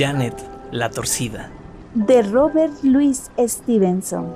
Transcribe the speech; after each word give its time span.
Janet 0.00 0.34
la 0.72 0.88
Torcida. 0.88 1.50
De 1.92 2.22
Robert 2.22 2.72
Louis 2.82 3.30
Stevenson. 3.38 4.32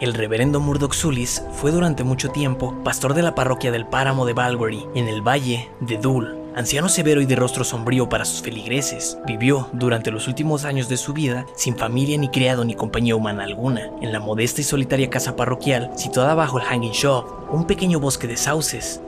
El 0.00 0.14
reverendo 0.14 0.60
Murdoch 0.60 0.92
Sulis 0.92 1.42
fue 1.54 1.72
durante 1.72 2.04
mucho 2.04 2.28
tiempo 2.28 2.84
pastor 2.84 3.14
de 3.14 3.22
la 3.22 3.34
parroquia 3.34 3.72
del 3.72 3.84
páramo 3.84 4.26
de 4.26 4.32
Balbury, 4.32 4.86
en 4.94 5.08
el 5.08 5.26
valle 5.26 5.68
de 5.80 5.98
Dul. 5.98 6.36
Anciano 6.54 6.88
severo 6.88 7.20
y 7.20 7.26
de 7.26 7.34
rostro 7.34 7.64
sombrío 7.64 8.08
para 8.08 8.24
sus 8.24 8.42
feligreses, 8.42 9.18
vivió 9.26 9.70
durante 9.72 10.12
los 10.12 10.28
últimos 10.28 10.64
años 10.64 10.88
de 10.88 10.96
su 10.96 11.12
vida 11.12 11.46
sin 11.56 11.76
familia 11.76 12.16
ni 12.18 12.28
criado 12.28 12.64
ni 12.64 12.76
compañía 12.76 13.16
humana 13.16 13.42
alguna, 13.42 13.90
en 14.02 14.12
la 14.12 14.20
modesta 14.20 14.60
y 14.60 14.64
solitaria 14.64 15.10
casa 15.10 15.34
parroquial 15.34 15.90
situada 15.96 16.36
bajo 16.36 16.60
el 16.60 16.64
Hanging 16.64 16.92
Shop, 16.92 17.26
un 17.50 17.66
pequeño 17.66 17.98
bosque 17.98 18.28
de 18.28 18.36
sauces, 18.36 19.00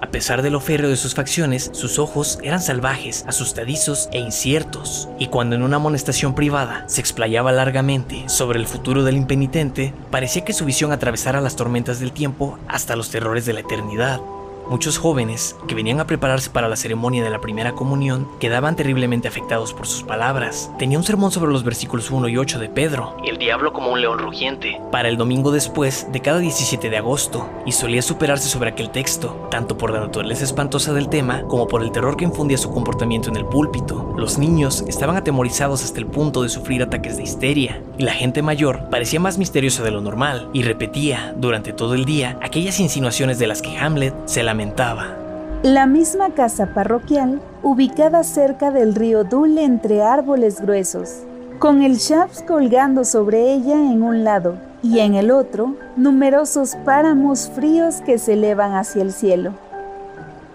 a 0.00 0.10
pesar 0.10 0.42
de 0.42 0.50
lo 0.50 0.60
férreo 0.60 0.90
de 0.90 0.96
sus 0.96 1.14
facciones, 1.14 1.70
sus 1.72 1.98
ojos 1.98 2.38
eran 2.42 2.60
salvajes, 2.60 3.24
asustadizos 3.26 4.08
e 4.12 4.18
inciertos, 4.18 5.08
y 5.18 5.26
cuando 5.26 5.56
en 5.56 5.62
una 5.62 5.76
amonestación 5.76 6.34
privada 6.34 6.84
se 6.86 7.00
explayaba 7.00 7.52
largamente 7.52 8.28
sobre 8.28 8.58
el 8.58 8.66
futuro 8.66 9.04
del 9.04 9.16
impenitente, 9.16 9.92
parecía 10.10 10.44
que 10.44 10.52
su 10.52 10.64
visión 10.64 10.92
atravesara 10.92 11.40
las 11.40 11.56
tormentas 11.56 12.00
del 12.00 12.12
tiempo 12.12 12.58
hasta 12.68 12.96
los 12.96 13.10
terrores 13.10 13.46
de 13.46 13.52
la 13.52 13.60
eternidad. 13.60 14.20
Muchos 14.70 14.98
jóvenes 14.98 15.56
que 15.66 15.74
venían 15.74 15.98
a 15.98 16.06
prepararse 16.06 16.50
para 16.50 16.68
la 16.68 16.76
ceremonia 16.76 17.24
de 17.24 17.30
la 17.30 17.40
primera 17.40 17.72
comunión 17.72 18.28
quedaban 18.38 18.76
terriblemente 18.76 19.26
afectados 19.26 19.72
por 19.72 19.86
sus 19.86 20.02
palabras. 20.02 20.70
Tenía 20.78 20.98
un 20.98 21.04
sermón 21.04 21.32
sobre 21.32 21.50
los 21.50 21.64
versículos 21.64 22.10
1 22.10 22.28
y 22.28 22.36
8 22.36 22.58
de 22.58 22.68
Pedro, 22.68 23.16
el 23.24 23.38
diablo 23.38 23.72
como 23.72 23.90
un 23.90 24.02
león 24.02 24.18
rugiente, 24.18 24.78
para 24.92 25.08
el 25.08 25.16
domingo 25.16 25.52
después 25.52 26.12
de 26.12 26.20
cada 26.20 26.40
17 26.40 26.90
de 26.90 26.98
agosto, 26.98 27.48
y 27.64 27.72
solía 27.72 28.02
superarse 28.02 28.50
sobre 28.50 28.68
aquel 28.68 28.90
texto, 28.90 29.48
tanto 29.50 29.78
por 29.78 29.90
la 29.90 30.00
naturaleza 30.00 30.44
espantosa 30.44 30.92
del 30.92 31.08
tema 31.08 31.44
como 31.44 31.66
por 31.66 31.82
el 31.82 31.90
terror 31.90 32.18
que 32.18 32.26
infundía 32.26 32.58
su 32.58 32.70
comportamiento 32.70 33.30
en 33.30 33.36
el 33.36 33.46
púlpito. 33.46 34.12
Los 34.18 34.36
niños 34.36 34.84
estaban 34.86 35.16
atemorizados 35.16 35.82
hasta 35.82 35.98
el 35.98 36.06
punto 36.06 36.42
de 36.42 36.50
sufrir 36.50 36.82
ataques 36.82 37.16
de 37.16 37.22
histeria, 37.22 37.82
y 37.96 38.02
la 38.02 38.12
gente 38.12 38.42
mayor 38.42 38.90
parecía 38.90 39.18
más 39.18 39.38
misteriosa 39.38 39.82
de 39.82 39.92
lo 39.92 40.02
normal, 40.02 40.50
y 40.52 40.62
repetía 40.62 41.32
durante 41.38 41.72
todo 41.72 41.94
el 41.94 42.04
día 42.04 42.38
aquellas 42.42 42.80
insinuaciones 42.80 43.38
de 43.38 43.46
las 43.46 43.62
que 43.62 43.78
Hamlet 43.78 44.14
se 44.26 44.42
lamentaba 44.42 44.57
la 45.62 45.86
misma 45.86 46.30
casa 46.30 46.74
parroquial, 46.74 47.40
ubicada 47.62 48.24
cerca 48.24 48.70
del 48.70 48.94
río 48.94 49.24
Dule 49.24 49.64
entre 49.64 50.02
árboles 50.02 50.60
gruesos, 50.60 51.22
con 51.58 51.82
el 51.82 51.96
Shaps 51.96 52.42
colgando 52.42 53.04
sobre 53.04 53.52
ella 53.52 53.74
en 53.74 54.02
un 54.02 54.24
lado 54.24 54.56
y 54.82 54.98
en 54.98 55.14
el 55.14 55.30
otro, 55.30 55.74
numerosos 55.96 56.76
páramos 56.84 57.50
fríos 57.54 58.00
que 58.00 58.18
se 58.18 58.32
elevan 58.32 58.74
hacia 58.74 59.02
el 59.02 59.12
cielo 59.12 59.67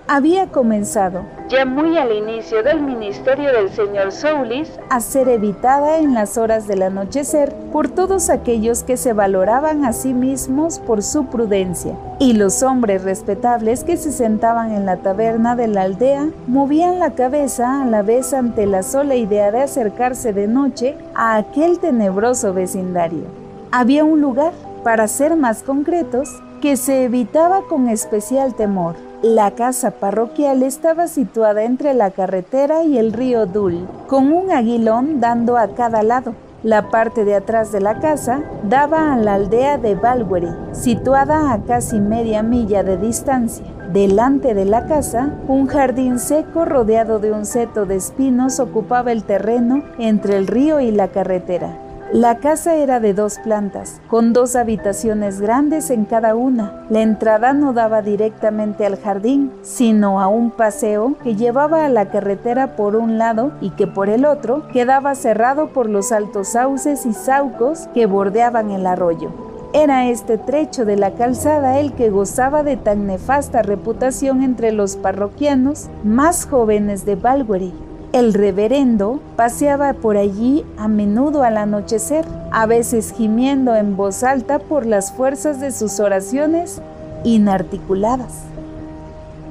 había 0.07 0.47
comenzado, 0.47 1.21
ya 1.47 1.65
muy 1.65 1.97
al 1.97 2.11
inicio 2.11 2.61
del 2.61 2.81
ministerio 2.81 3.53
del 3.53 3.69
señor 3.69 4.11
Soulis, 4.11 4.69
a 4.89 4.99
ser 4.99 5.29
evitada 5.29 5.97
en 5.97 6.13
las 6.13 6.37
horas 6.37 6.67
del 6.67 6.83
anochecer 6.83 7.53
por 7.71 7.87
todos 7.87 8.29
aquellos 8.29 8.83
que 8.83 8.97
se 8.97 9.13
valoraban 9.13 9.85
a 9.85 9.93
sí 9.93 10.13
mismos 10.13 10.79
por 10.79 11.03
su 11.03 11.27
prudencia, 11.27 11.95
y 12.19 12.33
los 12.33 12.63
hombres 12.63 13.03
respetables 13.03 13.83
que 13.83 13.95
se 13.95 14.11
sentaban 14.11 14.73
en 14.73 14.85
la 14.85 14.97
taberna 14.97 15.55
de 15.55 15.67
la 15.67 15.83
aldea 15.83 16.27
movían 16.47 16.99
la 16.99 17.11
cabeza 17.11 17.81
a 17.81 17.85
la 17.85 18.01
vez 18.01 18.33
ante 18.33 18.65
la 18.65 18.83
sola 18.83 19.15
idea 19.15 19.51
de 19.51 19.61
acercarse 19.61 20.33
de 20.33 20.47
noche 20.47 20.97
a 21.15 21.37
aquel 21.37 21.79
tenebroso 21.79 22.53
vecindario. 22.53 23.23
Había 23.71 24.03
un 24.03 24.19
lugar, 24.19 24.51
para 24.83 25.07
ser 25.07 25.37
más 25.37 25.63
concretos, 25.63 26.29
que 26.61 26.75
se 26.75 27.05
evitaba 27.05 27.61
con 27.69 27.87
especial 27.87 28.53
temor 28.53 28.95
la 29.23 29.51
casa 29.51 29.91
parroquial 29.91 30.63
estaba 30.63 31.07
situada 31.07 31.63
entre 31.63 31.93
la 31.93 32.11
carretera 32.11 32.83
y 32.83 32.97
el 32.97 33.13
río 33.13 33.45
Dul, 33.45 33.87
con 34.07 34.33
un 34.33 34.51
aguilón 34.51 35.21
dando 35.21 35.57
a 35.57 35.69
cada 35.69 36.03
lado. 36.03 36.33
La 36.61 36.89
parte 36.89 37.23
de 37.23 37.35
atrás 37.35 37.71
de 37.71 37.79
la 37.79 38.01
casa 38.01 38.43
daba 38.63 39.13
a 39.13 39.17
la 39.17 39.35
aldea 39.35 39.77
de 39.77 39.95
Balwery, 39.95 40.49
situada 40.73 41.53
a 41.53 41.61
casi 41.63 42.01
media 42.01 42.43
milla 42.43 42.83
de 42.83 42.97
distancia. 42.97 43.65
Delante 43.93 44.53
de 44.53 44.65
la 44.65 44.87
casa, 44.87 45.29
un 45.47 45.67
jardín 45.67 46.19
seco 46.19 46.65
rodeado 46.65 47.19
de 47.19 47.31
un 47.31 47.45
seto 47.45 47.85
de 47.85 47.95
espinos 47.95 48.59
ocupaba 48.59 49.13
el 49.13 49.23
terreno 49.23 49.83
entre 49.99 50.35
el 50.35 50.47
río 50.47 50.81
y 50.81 50.91
la 50.91 51.07
carretera. 51.07 51.82
La 52.13 52.37
casa 52.37 52.75
era 52.75 52.99
de 52.99 53.15
dos 53.15 53.39
plantas, 53.39 53.99
con 54.07 54.33
dos 54.33 54.55
habitaciones 54.55 55.41
grandes 55.41 55.89
en 55.89 56.05
cada 56.05 56.35
una. 56.35 56.85
La 56.91 57.01
entrada 57.01 57.53
no 57.53 57.73
daba 57.73 58.03
directamente 58.03 58.85
al 58.85 58.99
jardín, 58.99 59.51
sino 59.63 60.21
a 60.21 60.27
un 60.27 60.51
paseo 60.51 61.15
que 61.23 61.35
llevaba 61.35 61.87
a 61.87 61.89
la 61.89 62.11
carretera 62.11 62.75
por 62.75 62.97
un 62.97 63.17
lado 63.17 63.53
y 63.61 63.71
que 63.71 63.87
por 63.87 64.09
el 64.09 64.25
otro 64.25 64.67
quedaba 64.67 65.15
cerrado 65.15 65.69
por 65.69 65.89
los 65.89 66.11
altos 66.11 66.49
sauces 66.49 67.07
y 67.07 67.13
saucos 67.13 67.87
que 67.95 68.05
bordeaban 68.05 68.69
el 68.69 68.85
arroyo. 68.85 69.31
Era 69.73 70.07
este 70.07 70.37
trecho 70.37 70.85
de 70.85 70.97
la 70.97 71.15
calzada 71.15 71.79
el 71.79 71.93
que 71.93 72.11
gozaba 72.11 72.61
de 72.61 72.77
tan 72.77 73.07
nefasta 73.07 73.63
reputación 73.63 74.43
entre 74.43 74.71
los 74.71 74.97
parroquianos 74.97 75.89
más 76.03 76.45
jóvenes 76.45 77.07
de 77.07 77.15
Balwery. 77.15 77.73
El 78.13 78.35
reverendo 78.35 79.19
paseaba 79.35 79.93
por 79.93 80.17
allí 80.17 80.63
a 80.77 80.87
menudo 80.87 81.41
al 81.41 81.57
anochecer, 81.57 82.23
a 82.51 82.67
veces 82.67 83.11
gimiendo 83.11 83.75
en 83.75 83.97
voz 83.97 84.23
alta 84.23 84.59
por 84.59 84.85
las 84.85 85.11
fuerzas 85.11 85.59
de 85.59 85.71
sus 85.71 85.99
oraciones 85.99 86.79
inarticuladas. 87.23 88.52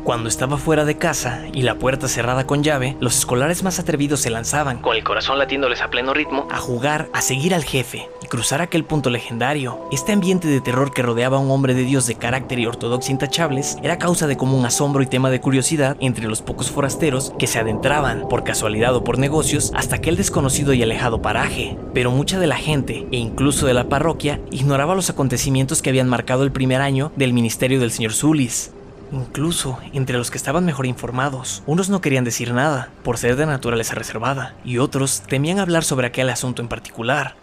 Cuando 0.05 0.29
estaba 0.29 0.59
fuera 0.59 0.85
de 0.85 0.99
casa 0.99 1.45
y 1.55 1.63
la 1.63 1.77
puerta 1.77 2.09
cerrada 2.09 2.45
con 2.45 2.65
llave, 2.65 2.97
los 2.99 3.17
escolares 3.17 3.63
más 3.63 3.79
atrevidos 3.79 4.19
se 4.19 4.31
lanzaban, 4.31 4.79
con 4.79 4.97
el 4.97 5.05
corazón 5.05 5.39
latiéndoles 5.39 5.81
a 5.81 5.91
pleno 5.91 6.13
ritmo, 6.13 6.49
a 6.51 6.59
jugar, 6.59 7.09
a 7.13 7.23
seguir 7.23 7.55
al 7.55 7.63
jefe 7.63 8.09
y 8.21 8.27
cruzar 8.27 8.61
aquel 8.61 8.85
punto 8.85 9.11
legendario. 9.11 9.79
Este 9.93 10.11
ambiente 10.11 10.49
de 10.49 10.61
terror 10.61 10.93
que 10.93 11.03
rodeaba 11.03 11.37
a 11.37 11.41
un 11.41 11.53
hombre 11.53 11.75
de 11.75 11.85
Dios 11.85 12.09
de 12.09 12.17
carácter 12.17 12.59
y 12.59 12.67
ortodoxia 12.67 13.12
intachables 13.12 13.77
era 13.81 13.99
causa 13.99 14.27
de 14.27 14.37
común 14.37 14.67
asombro 14.67 15.05
y 15.05 15.07
tema 15.07 15.31
de 15.31 15.41
curiosidad 15.41 15.97
entre 16.01 16.27
los 16.27 16.43
pocos 16.43 16.73
forasteros 16.73 17.33
que 17.39 17.47
se 17.47 17.61
adentraban, 17.61 18.27
por 18.29 18.43
casualidad 18.43 18.97
o 18.97 19.05
por 19.05 19.19
negocios, 19.19 19.71
hasta 19.73 19.97
aquel 19.97 20.17
desconocido 20.17 20.73
y 20.73 20.83
alejado 20.83 21.23
paraje. 21.23 21.77
Pero 21.95 22.11
mucha 22.11 22.41
de 22.41 22.49
la 22.49 22.57
gente, 22.57 23.07
e 23.12 23.19
incluso 23.19 23.67
de 23.67 23.75
la 23.75 23.89
parroquia, 23.89 24.41
ignoraba 24.51 24.97
los 24.97 25.11
acontecimientos 25.11 25.81
que 25.81 25.91
habían 25.91 26.09
marcado 26.09 26.43
el 26.43 26.51
primer 26.51 26.81
año 26.81 27.12
del 27.15 27.33
ministerio 27.33 27.79
del 27.79 27.93
señor 27.93 28.15
Zulis. 28.15 28.73
Incluso 29.12 29.78
entre 29.93 30.17
los 30.17 30.31
que 30.31 30.39
estaban 30.39 30.65
mejor 30.65 30.87
informados, 30.87 31.62
unos 31.67 31.91
no 31.91 32.00
querían 32.00 32.25
decir 32.25 32.55
nada, 32.55 32.89
por 33.05 33.19
ser 33.19 33.37
de 33.37 33.45
naturaleza 33.45 33.95
reservada, 33.95 34.55
y 34.65 34.78
otros 34.78 35.21
temían 35.21 35.59
hablar 35.59 35.84
sobre 35.84 36.06
aquel 36.06 36.31
asunto 36.31 36.62
en 36.62 36.69
particular. 36.69 37.34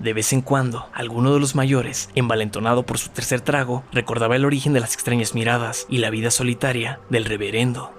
De 0.00 0.12
vez 0.12 0.32
en 0.32 0.42
cuando, 0.42 0.86
alguno 0.92 1.32
de 1.32 1.40
los 1.40 1.54
mayores, 1.54 2.10
envalentonado 2.14 2.84
por 2.84 2.98
su 2.98 3.10
tercer 3.10 3.40
trago, 3.40 3.84
recordaba 3.92 4.36
el 4.36 4.44
origen 4.44 4.72
de 4.72 4.80
las 4.80 4.94
extrañas 4.94 5.34
miradas 5.34 5.86
y 5.88 5.98
la 5.98 6.10
vida 6.10 6.30
solitaria 6.30 6.98
del 7.10 7.24
reverendo. 7.24 7.92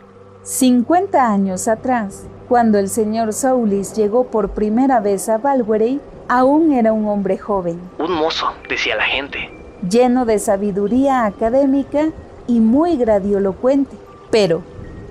50 0.43 1.31
años 1.31 1.67
atrás, 1.67 2.25
cuando 2.47 2.79
el 2.79 2.89
señor 2.89 3.33
Saulis 3.33 3.93
llegó 3.93 4.27
por 4.27 4.51
primera 4.51 4.99
vez 4.99 5.29
a 5.29 5.37
Balwery, 5.37 6.01
aún 6.27 6.73
era 6.73 6.91
un 6.93 7.07
hombre 7.07 7.37
joven. 7.37 7.79
Un 7.97 8.13
mozo, 8.13 8.53
decía 8.67 8.95
la 8.95 9.03
gente. 9.03 9.49
Lleno 9.89 10.25
de 10.25 10.39
sabiduría 10.39 11.25
académica 11.25 12.11
y 12.49 12.59
muy 12.59 12.97
gradiolocuente, 12.97 13.95
pero, 14.31 14.63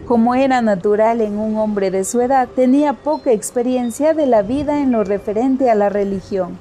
como 0.07 0.35
era 0.35 0.61
natural 0.61 1.21
en 1.21 1.39
un 1.39 1.57
hombre 1.57 1.91
de 1.91 2.05
su 2.05 2.21
edad, 2.21 2.49
tenía 2.49 2.95
poca 2.95 3.31
experiencia 3.31 4.13
de 4.13 4.27
la 4.27 4.43
vida 4.43 4.81
en 4.81 4.91
lo 4.91 5.05
referente 5.05 5.71
a 5.71 5.75
la 5.75 5.89
religión. 5.89 6.59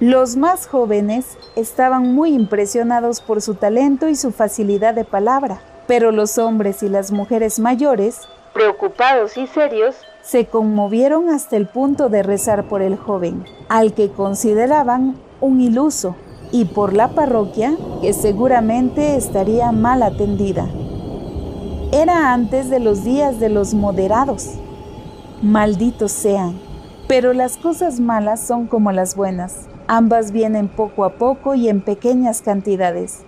Los 0.00 0.36
más 0.36 0.66
jóvenes 0.66 1.38
estaban 1.54 2.12
muy 2.12 2.34
impresionados 2.34 3.20
por 3.20 3.40
su 3.40 3.54
talento 3.54 4.08
y 4.08 4.16
su 4.16 4.32
facilidad 4.32 4.94
de 4.94 5.04
palabra, 5.04 5.60
pero 5.86 6.10
los 6.10 6.38
hombres 6.38 6.82
y 6.82 6.88
las 6.88 7.12
mujeres 7.12 7.58
mayores, 7.60 8.20
preocupados 8.52 9.36
y 9.36 9.46
serios, 9.46 9.94
se 10.22 10.46
conmovieron 10.46 11.30
hasta 11.30 11.56
el 11.56 11.66
punto 11.66 12.08
de 12.08 12.24
rezar 12.24 12.64
por 12.64 12.82
el 12.82 12.96
joven, 12.96 13.44
al 13.68 13.94
que 13.94 14.10
consideraban 14.10 15.14
un 15.40 15.60
iluso, 15.60 16.16
y 16.52 16.66
por 16.66 16.92
la 16.92 17.08
parroquia, 17.08 17.76
que 18.00 18.12
seguramente 18.12 19.16
estaría 19.16 19.72
mal 19.72 20.02
atendida. 20.02 20.68
Era 21.92 22.32
antes 22.32 22.68
de 22.68 22.80
los 22.80 23.04
días 23.04 23.40
de 23.40 23.48
los 23.48 23.74
moderados. 23.74 24.54
Malditos 25.42 26.12
sean. 26.12 26.58
Pero 27.08 27.32
las 27.32 27.56
cosas 27.56 28.00
malas 28.00 28.40
son 28.40 28.66
como 28.66 28.90
las 28.90 29.14
buenas. 29.14 29.68
Ambas 29.86 30.32
vienen 30.32 30.68
poco 30.68 31.04
a 31.04 31.10
poco 31.10 31.54
y 31.54 31.68
en 31.68 31.80
pequeñas 31.80 32.42
cantidades. 32.42 33.20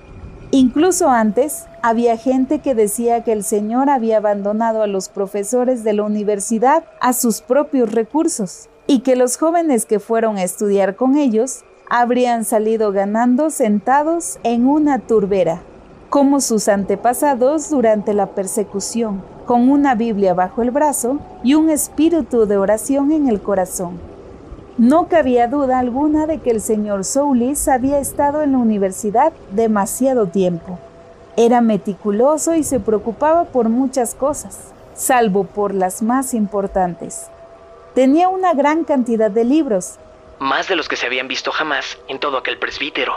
Incluso 0.51 1.09
antes, 1.11 1.67
había 1.83 2.17
gente 2.17 2.61
que 2.61 2.75
decía 2.75 3.23
que 3.23 3.33
el 3.33 3.45
Señor 3.45 3.91
había 3.91 4.17
abandonado 4.17 4.83
a 4.83 4.87
los 4.87 5.09
profesores 5.09 5.85
de 5.85 5.93
la 5.93 6.03
universidad 6.05 6.85
a 7.01 7.13
sus 7.13 7.43
propios 7.43 7.93
recursos 7.93 8.69
y 8.87 9.01
que 9.01 9.15
los 9.15 9.37
jóvenes 9.37 9.85
que 9.85 10.01
fueron 10.01 10.39
a 10.39 10.43
estudiar 10.43 10.97
con 10.97 11.17
ellos 11.17 11.65
habrían 11.91 12.45
salido 12.45 12.93
ganando 12.93 13.51
sentados 13.51 14.39
en 14.43 14.67
una 14.67 14.99
turbera, 14.99 15.61
como 16.11 16.41
sus 16.41 16.69
antepasados 16.69 17.71
durante 17.71 18.15
la 18.15 18.27
persecución, 18.27 19.23
con 19.47 19.71
una 19.71 19.95
Biblia 19.95 20.35
bajo 20.35 20.63
el 20.63 20.71
brazo 20.71 21.19
y 21.43 21.55
un 21.55 21.71
espíritu 21.71 22.47
de 22.47 22.59
oración 22.59 23.13
en 23.13 23.29
el 23.29 23.41
corazón. 23.41 23.99
No 24.77 25.09
cabía 25.09 25.49
duda 25.49 25.79
alguna 25.79 26.27
de 26.27 26.39
que 26.39 26.51
el 26.51 26.61
señor 26.61 27.05
Soulis 27.05 27.67
había 27.67 27.99
estado 27.99 28.43
en 28.43 28.53
la 28.53 28.59
universidad 28.59 29.33
demasiado 29.51 30.27
tiempo. 30.27 30.79
Era 31.37 31.61
meticuloso 31.61 32.55
y 32.55 32.63
se 32.63 32.79
preocupaba 32.79 33.45
por 33.45 33.69
muchas 33.69 34.15
cosas, 34.15 34.59
salvo 34.95 35.45
por 35.45 35.75
las 35.75 36.03
más 36.03 36.35
importantes. 36.35 37.27
Tenía 37.95 38.29
una 38.29 38.55
gran 38.55 38.85
cantidad 38.85 39.31
de 39.31 39.45
libros. 39.45 39.99
Más 40.41 40.69
de 40.69 40.77
los 40.77 40.89
que 40.89 40.97
se 40.97 41.07
habían 41.07 41.27
visto 41.27 41.51
jamás 41.51 41.99
en 42.07 42.21
todo 42.21 42.39
aquel 42.39 42.59
presbítero. 42.59 43.13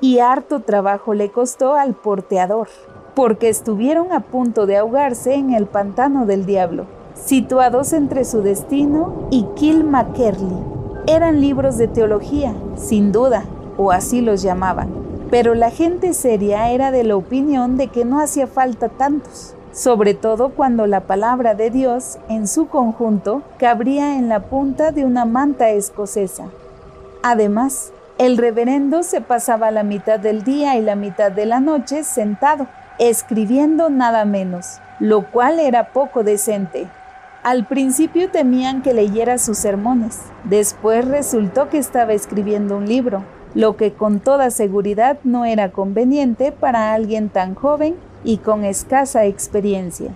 Y 0.00 0.20
harto 0.20 0.60
trabajo 0.60 1.12
le 1.12 1.30
costó 1.30 1.74
al 1.74 1.94
porteador, 1.94 2.68
porque 3.16 3.48
estuvieron 3.48 4.12
a 4.12 4.20
punto 4.20 4.66
de 4.66 4.76
ahogarse 4.76 5.34
en 5.34 5.52
el 5.52 5.66
pantano 5.66 6.26
del 6.26 6.46
diablo, 6.46 6.86
situados 7.14 7.92
entre 7.92 8.24
su 8.24 8.42
destino 8.42 9.28
y 9.30 9.46
Kilmakerley. 9.56 10.58
Eran 11.06 11.40
libros 11.40 11.76
de 11.76 11.88
teología, 11.88 12.54
sin 12.76 13.10
duda, 13.10 13.44
o 13.76 13.90
así 13.90 14.20
los 14.20 14.42
llamaban, 14.42 14.92
pero 15.30 15.54
la 15.54 15.70
gente 15.70 16.12
seria 16.12 16.70
era 16.70 16.92
de 16.92 17.02
la 17.02 17.16
opinión 17.16 17.76
de 17.76 17.88
que 17.88 18.04
no 18.04 18.20
hacía 18.20 18.46
falta 18.46 18.88
tantos 18.88 19.56
sobre 19.74 20.14
todo 20.14 20.50
cuando 20.50 20.86
la 20.86 21.00
palabra 21.00 21.54
de 21.54 21.68
Dios 21.68 22.18
en 22.28 22.46
su 22.46 22.68
conjunto 22.68 23.42
cabría 23.58 24.16
en 24.16 24.28
la 24.28 24.44
punta 24.44 24.92
de 24.92 25.04
una 25.04 25.24
manta 25.24 25.70
escocesa. 25.70 26.46
Además, 27.24 27.92
el 28.16 28.38
reverendo 28.38 29.02
se 29.02 29.20
pasaba 29.20 29.72
la 29.72 29.82
mitad 29.82 30.20
del 30.20 30.44
día 30.44 30.76
y 30.76 30.82
la 30.82 30.94
mitad 30.94 31.32
de 31.32 31.46
la 31.46 31.58
noche 31.58 32.04
sentado, 32.04 32.68
escribiendo 33.00 33.90
nada 33.90 34.24
menos, 34.24 34.78
lo 35.00 35.28
cual 35.32 35.58
era 35.58 35.92
poco 35.92 36.22
decente. 36.22 36.86
Al 37.42 37.66
principio 37.66 38.30
temían 38.30 38.80
que 38.80 38.94
leyera 38.94 39.38
sus 39.38 39.58
sermones, 39.58 40.20
después 40.44 41.04
resultó 41.04 41.68
que 41.68 41.78
estaba 41.78 42.12
escribiendo 42.12 42.76
un 42.76 42.86
libro, 42.86 43.24
lo 43.54 43.76
que 43.76 43.92
con 43.92 44.20
toda 44.20 44.50
seguridad 44.50 45.18
no 45.24 45.44
era 45.44 45.72
conveniente 45.72 46.52
para 46.52 46.94
alguien 46.94 47.28
tan 47.28 47.56
joven 47.56 47.96
y 48.24 48.38
con 48.38 48.64
escasa 48.64 49.26
experiencia. 49.26 50.10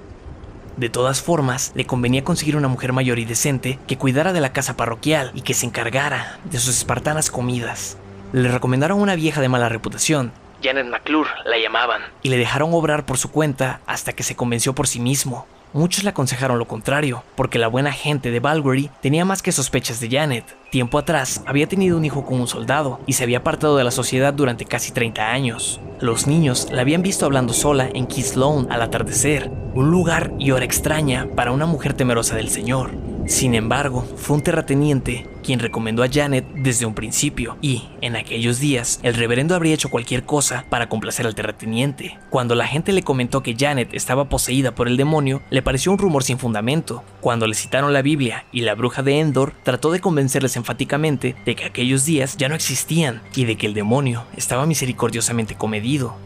De 0.77 0.89
todas 0.89 1.21
formas, 1.23 1.73
le 1.75 1.87
convenía 1.87 2.25
conseguir 2.25 2.57
una 2.57 2.69
mujer 2.69 2.93
mayor 2.93 3.19
y 3.19 3.25
decente 3.25 3.79
que 3.87 3.99
cuidara 3.99 4.33
de 4.33 4.41
la 4.41 4.53
casa 4.53 4.77
parroquial 4.77 5.33
y 5.35 5.43
que 5.43 5.55
se 5.55 5.67
encargara 5.67 6.39
de 6.45 6.59
sus 6.59 6.77
espartanas 6.77 7.31
comidas. 7.31 7.97
Le 8.33 8.49
recomendaron 8.49 9.01
una 9.01 9.17
vieja 9.17 9.41
de 9.41 9.49
mala 9.49 9.69
reputación, 9.69 10.33
Janet 10.63 10.87
McClure 10.87 11.31
la 11.45 11.59
llamaban, 11.59 12.03
y 12.23 12.31
le 12.31 12.37
dejaron 12.37 12.73
obrar 12.75 13.07
por 13.07 13.17
su 13.17 13.31
cuenta 13.31 13.81
hasta 13.87 14.13
que 14.13 14.23
se 14.23 14.37
convenció 14.37 14.75
por 14.75 14.89
sí 14.89 15.01
mismo. 15.01 15.47
Muchos 15.75 16.03
le 16.03 16.11
aconsejaron 16.11 16.59
lo 16.59 16.67
contrario, 16.67 17.23
porque 17.37 17.59
la 17.59 17.69
buena 17.69 17.93
gente 17.93 18.31
de 18.31 18.41
Balbury 18.41 18.91
tenía 19.03 19.27
más 19.27 19.43
que 19.43 19.53
sospechas 19.53 20.01
de 20.01 20.09
Janet. 20.09 20.57
Tiempo 20.71 20.99
atrás 20.99 21.43
había 21.47 21.67
tenido 21.67 21.99
un 21.99 22.07
hijo 22.07 22.25
con 22.25 22.41
un 22.41 22.49
soldado 22.49 23.01
y 23.07 23.13
se 23.13 23.25
había 23.25 23.39
apartado 23.39 23.77
de 23.77 23.85
la 23.85 23.91
sociedad 23.91 24.33
durante 24.33 24.65
casi 24.65 24.93
30 24.93 25.31
años. 25.31 25.81
Los 26.01 26.27
niños 26.27 26.69
la 26.73 26.81
habían 26.81 27.03
visto 27.03 27.27
hablando 27.27 27.53
sola 27.53 27.89
en 27.93 28.11
Sloan 28.11 28.67
al 28.71 28.81
atardecer, 28.81 29.51
un 29.75 29.91
lugar 29.91 30.33
y 30.39 30.53
hora 30.53 30.65
extraña 30.65 31.29
para 31.37 31.53
una 31.53 31.67
mujer 31.67 31.93
temerosa 31.93 32.35
del 32.35 32.49
Señor. 32.49 32.91
Sin 33.29 33.55
embargo, 33.55 34.07
fue 34.17 34.37
un 34.37 34.43
terrateniente 34.43 35.27
quien 35.45 35.61
recomendó 35.61 36.03
a 36.03 36.09
Janet 36.11 36.47
desde 36.55 36.87
un 36.87 36.95
principio, 36.95 37.59
y, 37.61 37.89
en 38.01 38.17
aquellos 38.17 38.59
días, 38.59 39.01
el 39.03 39.15
reverendo 39.15 39.55
habría 39.55 39.75
hecho 39.75 39.91
cualquier 39.91 40.25
cosa 40.25 40.65
para 40.71 40.89
complacer 40.89 41.27
al 41.27 41.35
terrateniente. 41.35 42.19
Cuando 42.31 42.55
la 42.55 42.67
gente 42.67 42.91
le 42.93 43.03
comentó 43.03 43.43
que 43.43 43.55
Janet 43.55 43.93
estaba 43.93 44.31
poseída 44.31 44.75
por 44.75 44.89
el 44.89 44.97
demonio, 44.97 45.43
le 45.51 45.61
pareció 45.61 45.93
un 45.93 45.99
rumor 45.99 46.25
sin 46.25 46.39
fundamento. 46.39 47.05
Cuando 47.21 47.47
le 47.47 47.55
citaron 47.55 47.93
la 47.93 48.03
Biblia 48.03 48.47
y 48.51 48.63
la 48.63 48.75
bruja 48.75 49.03
de 49.03 49.21
Endor, 49.21 49.53
trató 49.63 49.93
de 49.93 50.01
convencerles 50.01 50.57
enfáticamente 50.57 51.37
de 51.45 51.55
que 51.55 51.67
aquellos 51.67 52.07
días 52.07 52.39
ya 52.39 52.49
no 52.49 52.55
existían 52.55 53.21
y 53.35 53.45
de 53.45 53.57
que 53.57 53.67
el 53.67 53.75
demonio 53.75 54.25
estaba 54.37 54.65
misericordiosamente 54.65 55.55
comedido. 55.55 56.17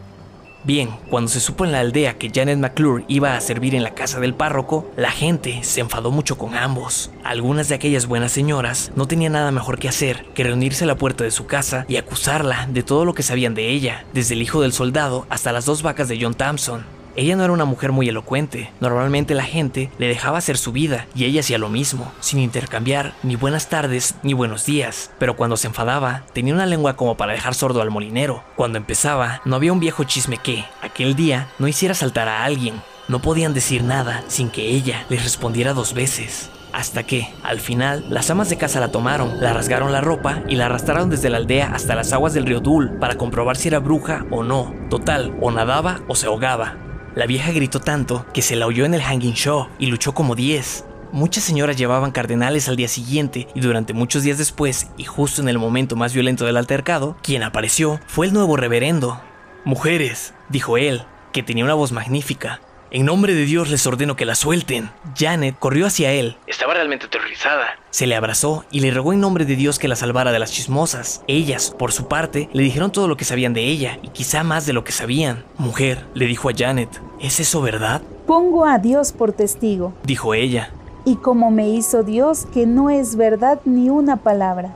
Bien, 0.65 0.91
cuando 1.09 1.29
se 1.29 1.41
supo 1.41 1.65
en 1.65 1.73
la 1.73 1.81
aldea 1.81 2.17
que 2.17 2.31
Janet 2.33 2.57
McClure 2.57 3.03
iba 3.09 3.35
a 3.35 3.41
servir 3.41 3.75
en 3.75 3.83
la 3.83 3.93
casa 3.93 4.21
del 4.21 4.33
párroco, 4.33 4.89
la 4.95 5.11
gente 5.11 5.61
se 5.63 5.81
enfadó 5.81 6.09
mucho 6.09 6.37
con 6.37 6.55
ambos. 6.55 7.11
Algunas 7.25 7.67
de 7.67 7.75
aquellas 7.75 8.05
buenas 8.05 8.31
señoras 8.31 8.93
no 8.95 9.05
tenían 9.05 9.33
nada 9.33 9.51
mejor 9.51 9.77
que 9.77 9.89
hacer 9.89 10.25
que 10.33 10.45
reunirse 10.45 10.85
a 10.85 10.87
la 10.87 10.95
puerta 10.95 11.25
de 11.25 11.31
su 11.31 11.47
casa 11.47 11.85
y 11.89 11.97
acusarla 11.97 12.69
de 12.71 12.81
todo 12.81 13.03
lo 13.03 13.13
que 13.13 13.23
sabían 13.23 13.55
de 13.55 13.71
ella, 13.71 14.05
desde 14.13 14.35
el 14.35 14.41
hijo 14.41 14.61
del 14.61 14.71
soldado 14.71 15.25
hasta 15.29 15.51
las 15.51 15.65
dos 15.65 15.83
vacas 15.83 16.07
de 16.07 16.17
John 16.21 16.33
Thompson. 16.33 17.02
Ella 17.15 17.35
no 17.35 17.43
era 17.43 17.53
una 17.53 17.65
mujer 17.65 17.91
muy 17.91 18.09
elocuente. 18.09 18.71
Normalmente 18.79 19.35
la 19.35 19.43
gente 19.43 19.91
le 19.99 20.07
dejaba 20.07 20.39
hacer 20.39 20.57
su 20.57 20.71
vida 20.71 21.05
y 21.13 21.25
ella 21.25 21.41
hacía 21.41 21.59
lo 21.59 21.69
mismo, 21.69 22.11
sin 22.19 22.39
intercambiar 22.39 23.13
ni 23.21 23.35
buenas 23.35 23.69
tardes 23.69 24.15
ni 24.23 24.33
buenos 24.33 24.65
días. 24.65 25.11
Pero 25.19 25.35
cuando 25.35 25.55
se 25.55 25.67
enfadaba, 25.67 26.23
tenía 26.33 26.55
una 26.55 26.65
lengua 26.65 26.95
como 26.95 27.15
para 27.15 27.33
dejar 27.33 27.53
sordo 27.53 27.81
al 27.81 27.91
molinero. 27.91 28.43
Cuando 28.55 28.77
empezaba, 28.77 29.41
no 29.45 29.55
había 29.55 29.73
un 29.73 29.79
viejo 29.79 30.05
chisme 30.05 30.37
que, 30.37 30.65
aquel 30.81 31.15
día, 31.15 31.49
no 31.59 31.67
hiciera 31.67 31.93
saltar 31.93 32.27
a 32.27 32.45
alguien. 32.45 32.81
No 33.07 33.21
podían 33.21 33.53
decir 33.53 33.83
nada 33.83 34.23
sin 34.27 34.49
que 34.49 34.69
ella 34.69 35.05
les 35.09 35.23
respondiera 35.23 35.73
dos 35.73 35.93
veces. 35.93 36.49
Hasta 36.71 37.03
que, 37.03 37.31
al 37.43 37.59
final, 37.59 38.03
las 38.09 38.31
amas 38.31 38.49
de 38.49 38.57
casa 38.57 38.79
la 38.79 38.91
tomaron, 38.91 39.39
la 39.39 39.53
rasgaron 39.53 39.91
la 39.91 40.01
ropa 40.01 40.41
y 40.49 40.55
la 40.55 40.65
arrastraron 40.65 41.11
desde 41.11 41.29
la 41.29 41.37
aldea 41.37 41.71
hasta 41.75 41.93
las 41.93 42.11
aguas 42.13 42.33
del 42.33 42.47
río 42.47 42.61
Dul 42.61 42.97
para 42.97 43.15
comprobar 43.15 43.57
si 43.57 43.67
era 43.67 43.77
bruja 43.77 44.25
o 44.31 44.41
no. 44.41 44.73
Total, 44.89 45.37
o 45.39 45.51
nadaba 45.51 46.01
o 46.07 46.15
se 46.15 46.25
ahogaba. 46.25 46.77
La 47.15 47.27
vieja 47.27 47.51
gritó 47.51 47.79
tanto 47.79 48.25
que 48.33 48.41
se 48.41 48.55
la 48.55 48.65
oyó 48.65 48.85
en 48.85 48.95
el 48.95 49.03
hanging 49.03 49.35
show 49.35 49.67
y 49.77 49.85
luchó 49.85 50.15
como 50.15 50.33
10. 50.33 50.85
Muchas 51.11 51.43
señoras 51.43 51.77
llevaban 51.77 52.09
cardenales 52.09 52.67
al 52.67 52.75
día 52.75 52.87
siguiente 52.87 53.47
y 53.53 53.59
durante 53.59 53.93
muchos 53.93 54.23
días 54.23 54.39
después, 54.39 54.87
y 54.97 55.03
justo 55.03 55.39
en 55.43 55.47
el 55.47 55.59
momento 55.59 55.95
más 55.95 56.11
violento 56.11 56.43
del 56.43 56.57
altercado, 56.57 57.15
quien 57.21 57.43
apareció 57.43 57.99
fue 58.07 58.25
el 58.25 58.33
nuevo 58.33 58.57
reverendo. 58.57 59.21
Mujeres, 59.63 60.33
dijo 60.49 60.75
él, 60.75 61.03
que 61.31 61.43
tenía 61.43 61.65
una 61.65 61.75
voz 61.75 61.91
magnífica, 61.91 62.61
en 62.93 63.07
nombre 63.07 63.33
de 63.33 63.45
Dios 63.45 63.71
les 63.71 63.87
ordeno 63.87 64.15
que 64.15 64.23
la 64.23 64.35
suelten. 64.35 64.91
Janet 65.17 65.55
corrió 65.57 65.87
hacia 65.87 66.11
él. 66.11 66.37
Estaba 66.45 66.75
realmente 66.75 67.07
aterrorizada. 67.07 67.79
Se 67.89 68.05
le 68.05 68.15
abrazó 68.15 68.65
y 68.69 68.81
le 68.81 68.91
rogó 68.91 69.13
en 69.13 69.19
nombre 69.19 69.45
de 69.45 69.55
Dios 69.55 69.79
que 69.79 69.87
la 69.87 69.95
salvara 69.95 70.31
de 70.31 70.37
las 70.37 70.51
chismosas. 70.51 71.23
Ellas, 71.27 71.71
por 71.71 71.91
su 71.91 72.07
parte, 72.07 72.49
le 72.53 72.61
dijeron 72.61 72.91
todo 72.91 73.07
lo 73.07 73.17
que 73.17 73.25
sabían 73.25 73.55
de 73.55 73.65
ella 73.65 73.97
y 74.03 74.09
quizá 74.09 74.43
más 74.43 74.67
de 74.67 74.73
lo 74.73 74.83
que 74.83 74.91
sabían. 74.91 75.43
Mujer, 75.57 76.05
le 76.13 76.27
dijo 76.27 76.49
a 76.49 76.53
Janet, 76.55 77.01
¿es 77.19 77.39
eso 77.39 77.63
verdad? 77.63 78.03
Pongo 78.27 78.63
a 78.63 78.77
Dios 78.77 79.11
por 79.11 79.33
testigo, 79.33 79.93
dijo 80.03 80.35
ella. 80.35 80.69
Y 81.03 81.15
como 81.15 81.49
me 81.49 81.69
hizo 81.69 82.03
Dios 82.03 82.45
que 82.53 82.67
no 82.67 82.91
es 82.91 83.15
verdad 83.15 83.59
ni 83.65 83.89
una 83.89 84.17
palabra. 84.17 84.75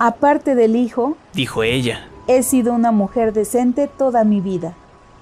Aparte 0.00 0.56
del 0.56 0.74
hijo, 0.74 1.16
dijo 1.32 1.62
ella, 1.62 2.08
he 2.26 2.42
sido 2.42 2.72
una 2.72 2.90
mujer 2.90 3.32
decente 3.32 3.86
toda 3.86 4.24
mi 4.24 4.40
vida. 4.40 4.74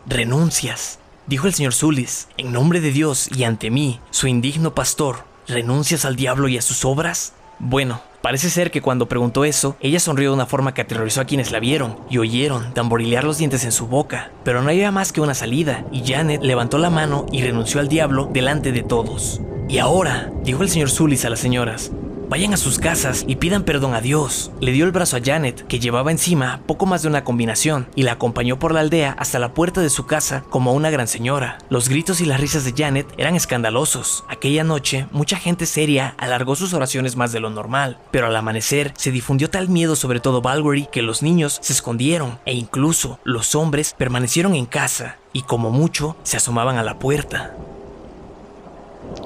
Renuncias, 0.06 0.97
Dijo 1.28 1.46
el 1.46 1.52
señor 1.52 1.74
Zulis, 1.74 2.28
en 2.38 2.52
nombre 2.52 2.80
de 2.80 2.90
Dios 2.90 3.28
y 3.36 3.44
ante 3.44 3.70
mí, 3.70 4.00
su 4.10 4.28
indigno 4.28 4.74
pastor, 4.74 5.24
¿renuncias 5.46 6.06
al 6.06 6.16
diablo 6.16 6.48
y 6.48 6.56
a 6.56 6.62
sus 6.62 6.86
obras? 6.86 7.34
Bueno, 7.58 8.00
Parece 8.22 8.50
ser 8.50 8.72
que 8.72 8.82
cuando 8.82 9.06
preguntó 9.06 9.44
eso, 9.44 9.76
ella 9.80 10.00
sonrió 10.00 10.30
de 10.30 10.34
una 10.34 10.46
forma 10.46 10.74
que 10.74 10.82
aterrorizó 10.82 11.20
a 11.20 11.24
quienes 11.24 11.52
la 11.52 11.60
vieron 11.60 11.96
y 12.10 12.18
oyeron 12.18 12.74
tamborilear 12.74 13.22
los 13.22 13.38
dientes 13.38 13.64
en 13.64 13.70
su 13.70 13.86
boca. 13.86 14.32
Pero 14.42 14.60
no 14.60 14.70
había 14.70 14.90
más 14.90 15.12
que 15.12 15.20
una 15.20 15.34
salida, 15.34 15.84
y 15.92 16.02
Janet 16.04 16.42
levantó 16.42 16.78
la 16.78 16.90
mano 16.90 17.26
y 17.30 17.42
renunció 17.42 17.78
al 17.78 17.88
diablo 17.88 18.28
delante 18.32 18.72
de 18.72 18.82
todos. 18.82 19.40
Y 19.68 19.78
ahora, 19.78 20.32
dijo 20.42 20.64
el 20.64 20.68
señor 20.68 20.90
Zulis 20.90 21.24
a 21.24 21.30
las 21.30 21.38
señoras, 21.38 21.92
Vayan 22.28 22.52
a 22.52 22.58
sus 22.58 22.78
casas 22.78 23.24
y 23.26 23.36
pidan 23.36 23.62
perdón 23.62 23.94
a 23.94 24.02
Dios. 24.02 24.52
Le 24.60 24.72
dio 24.72 24.84
el 24.84 24.92
brazo 24.92 25.16
a 25.16 25.20
Janet, 25.24 25.66
que 25.66 25.80
llevaba 25.80 26.10
encima 26.10 26.60
poco 26.66 26.84
más 26.84 27.00
de 27.00 27.08
una 27.08 27.24
combinación, 27.24 27.88
y 27.94 28.02
la 28.02 28.12
acompañó 28.12 28.58
por 28.58 28.74
la 28.74 28.80
aldea 28.80 29.16
hasta 29.18 29.38
la 29.38 29.54
puerta 29.54 29.80
de 29.80 29.88
su 29.88 30.04
casa 30.04 30.44
como 30.50 30.74
una 30.74 30.90
gran 30.90 31.08
señora. 31.08 31.56
Los 31.70 31.88
gritos 31.88 32.20
y 32.20 32.26
las 32.26 32.38
risas 32.38 32.66
de 32.66 32.74
Janet 32.76 33.06
eran 33.16 33.34
escandalosos. 33.34 34.24
Aquella 34.28 34.62
noche, 34.62 35.06
mucha 35.10 35.38
gente 35.38 35.64
seria 35.64 36.14
alargó 36.18 36.54
sus 36.54 36.74
oraciones 36.74 37.16
más 37.16 37.32
de 37.32 37.40
lo 37.40 37.48
normal, 37.48 37.98
pero 38.10 38.26
al 38.26 38.36
amanecer 38.36 38.92
se 38.94 39.10
difundió 39.10 39.48
tal 39.48 39.70
miedo 39.70 39.96
sobre 39.96 40.20
todo 40.20 40.42
Balbury 40.42 40.86
que 40.92 41.00
los 41.00 41.22
niños 41.22 41.58
se 41.62 41.72
escondieron 41.72 42.40
e 42.44 42.52
incluso 42.52 43.20
los 43.24 43.54
hombres 43.54 43.94
permanecieron 43.96 44.54
en 44.54 44.66
casa 44.66 45.16
y 45.32 45.42
como 45.42 45.70
mucho 45.70 46.14
se 46.24 46.36
asomaban 46.36 46.76
a 46.76 46.82
la 46.82 46.98
puerta. 46.98 47.54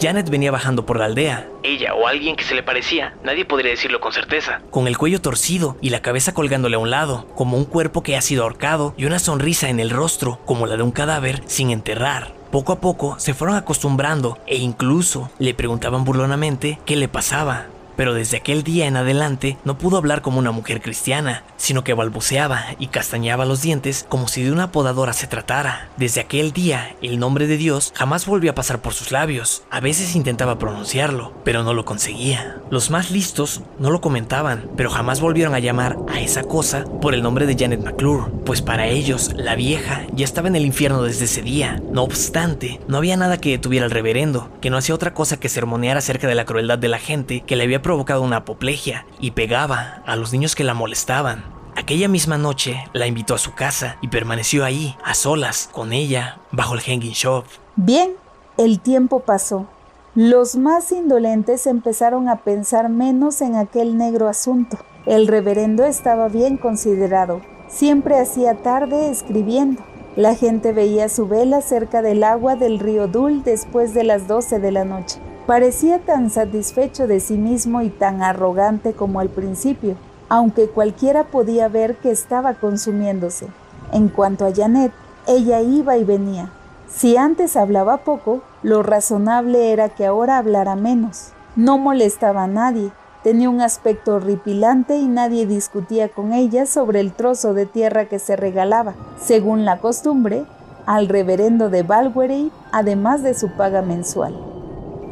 Janet 0.01 0.31
venía 0.31 0.51
bajando 0.51 0.87
por 0.87 0.99
la 0.99 1.05
aldea. 1.05 1.49
Ella 1.63 1.95
o 1.95 2.07
alguien 2.07 2.37
que 2.37 2.45
se 2.45 2.55
le 2.55 2.63
parecía, 2.63 3.15
nadie 3.23 3.45
podría 3.45 3.71
decirlo 3.71 4.01
con 4.01 4.13
certeza. 4.13 4.61
Con 4.71 4.87
el 4.87 4.99
cuello 4.99 5.21
torcido 5.21 5.77
y 5.81 5.91
la 5.91 6.03
cabeza 6.03 6.35
colgándole 6.35 6.77
a 6.77 6.81
un 6.81 6.91
lado, 6.91 7.27
como 7.35 7.57
un 7.57 7.65
cuerpo 7.65 8.03
que 8.03 8.17
ha 8.17 8.21
sido 8.21 8.43
ahorcado 8.43 8.95
y 8.97 9.05
una 9.05 9.19
sonrisa 9.19 9.69
en 9.69 9.81
el 9.81 9.91
rostro, 9.91 10.41
como 10.45 10.67
la 10.67 10.77
de 10.77 10.83
un 10.83 10.93
cadáver 10.93 11.43
sin 11.47 11.71
enterrar. 11.71 12.33
Poco 12.51 12.73
a 12.73 12.81
poco 12.81 13.19
se 13.19 13.33
fueron 13.33 13.57
acostumbrando 13.57 14.39
e 14.47 14.57
incluso 14.57 15.31
le 15.39 15.55
preguntaban 15.55 16.05
burlonamente 16.05 16.79
qué 16.85 16.97
le 16.97 17.09
pasaba. 17.09 17.67
Pero 17.97 18.15
desde 18.15 18.39
aquel 18.39 18.63
día 18.63 18.87
en 18.87 18.97
adelante 18.97 19.57
no 19.65 19.79
pudo 19.79 19.97
hablar 19.97 20.23
como 20.23 20.39
una 20.39 20.53
mujer 20.53 20.81
cristiana, 20.81 21.45
sino 21.57 21.85
que 21.85 21.95
balbuceaba 21.95 22.65
y 22.79 22.89
castañaba 22.89 23.45
los 23.45 23.63
dientes 23.63 24.07
como 24.09 24.29
si 24.29 24.43
de 24.43 24.53
una 24.53 24.73
podadora 24.73 25.13
se 25.13 25.27
tratara. 25.27 25.89
Desde 25.97 26.21
aquel 26.21 26.53
día, 26.53 26.97
el 27.03 27.19
nombre 27.19 27.47
de 27.47 27.57
Dios 27.57 27.93
jamás 27.95 28.27
volvió 28.27 28.51
a 28.51 28.55
pasar 28.55 28.81
por 28.81 28.95
sus 28.95 29.13
labios. 29.13 29.63
A 29.71 29.81
veces 29.81 30.17
intentaba 30.17 30.59
pronunciarlo, 30.59 31.33
pero 31.45 31.63
no 31.63 31.75
lo 31.75 31.85
conseguía. 31.85 32.59
Los 32.71 32.91
más 32.91 33.11
listos 33.11 33.63
no 33.79 33.91
lo 33.91 34.01
comentaban, 34.01 34.69
pero 34.77 34.91
jamás 34.91 35.21
volvieron 35.21 35.55
a 35.55 35.59
llamar 35.59 35.99
a 36.09 36.21
esa 36.21 36.43
cosa 36.43 36.85
por 37.01 37.15
el 37.15 37.23
nombre 37.23 37.47
de 37.47 37.57
Janet 37.59 37.85
McClure, 37.85 38.31
pues 38.45 38.63
para 38.63 38.87
ellos 38.87 39.33
la 39.35 39.55
vieja 39.55 40.07
ya 40.13 40.25
estaba 40.25 40.49
en 40.49 40.57
el 40.57 40.67
infierno 40.67 41.03
desde 41.03 41.27
ese 41.27 41.43
día. 41.43 41.81
No 41.93 42.03
obstante, 42.03 42.81
no 42.89 42.97
había 42.97 43.17
nada 43.17 43.39
que 43.39 43.51
detuviera 43.51 43.85
al 43.85 43.91
reverendo, 43.91 44.51
que 44.61 44.71
no 44.71 44.77
hacía 44.77 44.95
otra 44.95 45.15
cosa 45.15 45.39
que 45.39 45.49
sermonear 45.49 45.97
acerca 45.97 46.27
de 46.27 46.35
la 46.35 46.45
crueldad 46.45 46.79
de 46.79 46.89
la 46.89 46.99
gente 46.99 47.43
que 47.47 47.57
le 47.57 47.65
había 47.65 47.82
provocado 47.83 48.23
una 48.23 48.39
apoplejia 48.39 49.07
y 49.21 49.33
pegaba 49.33 50.03
a 50.07 50.17
los 50.17 50.33
niños 50.33 50.55
que 50.55 50.65
la 50.65 50.75
molestaban. 50.75 51.45
Aquella 51.75 52.09
misma 52.09 52.39
noche 52.39 52.85
la 52.93 53.07
invitó 53.07 53.35
a 53.35 53.39
su 53.39 53.55
casa 53.55 53.97
y 54.01 54.09
permaneció 54.09 54.65
ahí, 54.65 54.97
a 55.05 55.15
solas, 55.15 55.69
con 55.73 55.93
ella, 55.93 56.39
bajo 56.51 56.75
el 56.75 56.81
hanging 56.81 57.13
shop. 57.13 57.45
Bien, 57.77 58.13
el 58.59 58.81
tiempo 58.81 59.21
pasó. 59.21 59.67
Los 60.15 60.57
más 60.57 60.93
indolentes 60.93 61.67
empezaron 61.67 62.29
a 62.29 62.37
pensar 62.37 62.91
menos 62.91 63.41
en 63.41 63.57
aquel 63.57 63.97
negro 63.97 64.29
asunto. 64.29 64.79
El 65.07 65.27
reverendo 65.27 65.85
estaba 65.85 66.29
bien 66.29 66.59
considerado. 66.59 67.41
Siempre 67.69 68.19
hacía 68.21 68.63
tarde 68.63 69.11
escribiendo. 69.11 69.83
La 70.15 70.35
gente 70.35 70.73
veía 70.73 71.09
su 71.09 71.27
vela 71.27 71.63
cerca 71.63 72.03
del 72.03 72.23
agua 72.23 72.55
del 72.55 72.79
río 72.79 73.09
Dul 73.09 73.43
después 73.43 73.95
de 73.95 74.05
las 74.05 74.29
12 74.29 74.59
de 74.59 74.71
la 74.71 74.85
noche. 74.85 75.19
Parecía 75.47 75.99
tan 75.99 76.31
satisfecho 76.31 77.09
de 77.09 77.19
sí 77.19 77.37
mismo 77.37 77.83
y 77.83 77.91
tan 77.91 78.23
arrogante 78.23 78.93
como 78.93 79.19
al 79.19 79.29
principio, 79.29 79.97
aunque 80.29 80.69
cualquiera 80.69 81.25
podía 81.25 81.69
ver 81.69 81.97
que 81.97 82.13
estaba 82.13 82.55
consumiéndose. 82.55 83.49
En 83.93 84.09
cuanto 84.09 84.47
a 84.47 84.55
Janet, 84.55 84.93
ella 85.27 85.61
iba 85.61 85.97
y 85.97 86.05
venía. 86.05 86.51
Si 86.89 87.17
antes 87.17 87.57
hablaba 87.57 87.99
poco, 87.99 88.43
lo 88.63 88.85
razonable 88.85 89.73
era 89.73 89.89
que 89.89 90.07
ahora 90.07 90.39
hablara 90.39 90.77
menos. 90.77 91.33
No 91.57 91.77
molestaba 91.77 92.45
a 92.45 92.49
nadie, 92.49 92.93
tenía 93.25 93.51
un 93.51 93.61
aspecto 93.61 94.15
horripilante 94.15 94.97
y 94.97 95.07
nadie 95.07 95.47
discutía 95.47 96.09
con 96.09 96.33
ella 96.33 96.67
sobre 96.67 97.01
el 97.01 97.13
trozo 97.13 97.53
de 97.53 97.67
tierra 97.67 98.05
que 98.07 98.21
se 98.21 98.37
regalaba, 98.37 98.95
según 99.21 99.65
la 99.65 99.81
costumbre, 99.81 100.45
al 100.87 101.09
reverendo 101.09 101.69
de 101.69 101.83
Balwery, 101.83 102.53
además 102.71 103.23
de 103.23 103.35
su 103.35 103.51
paga 103.57 103.83
mensual. 103.83 104.52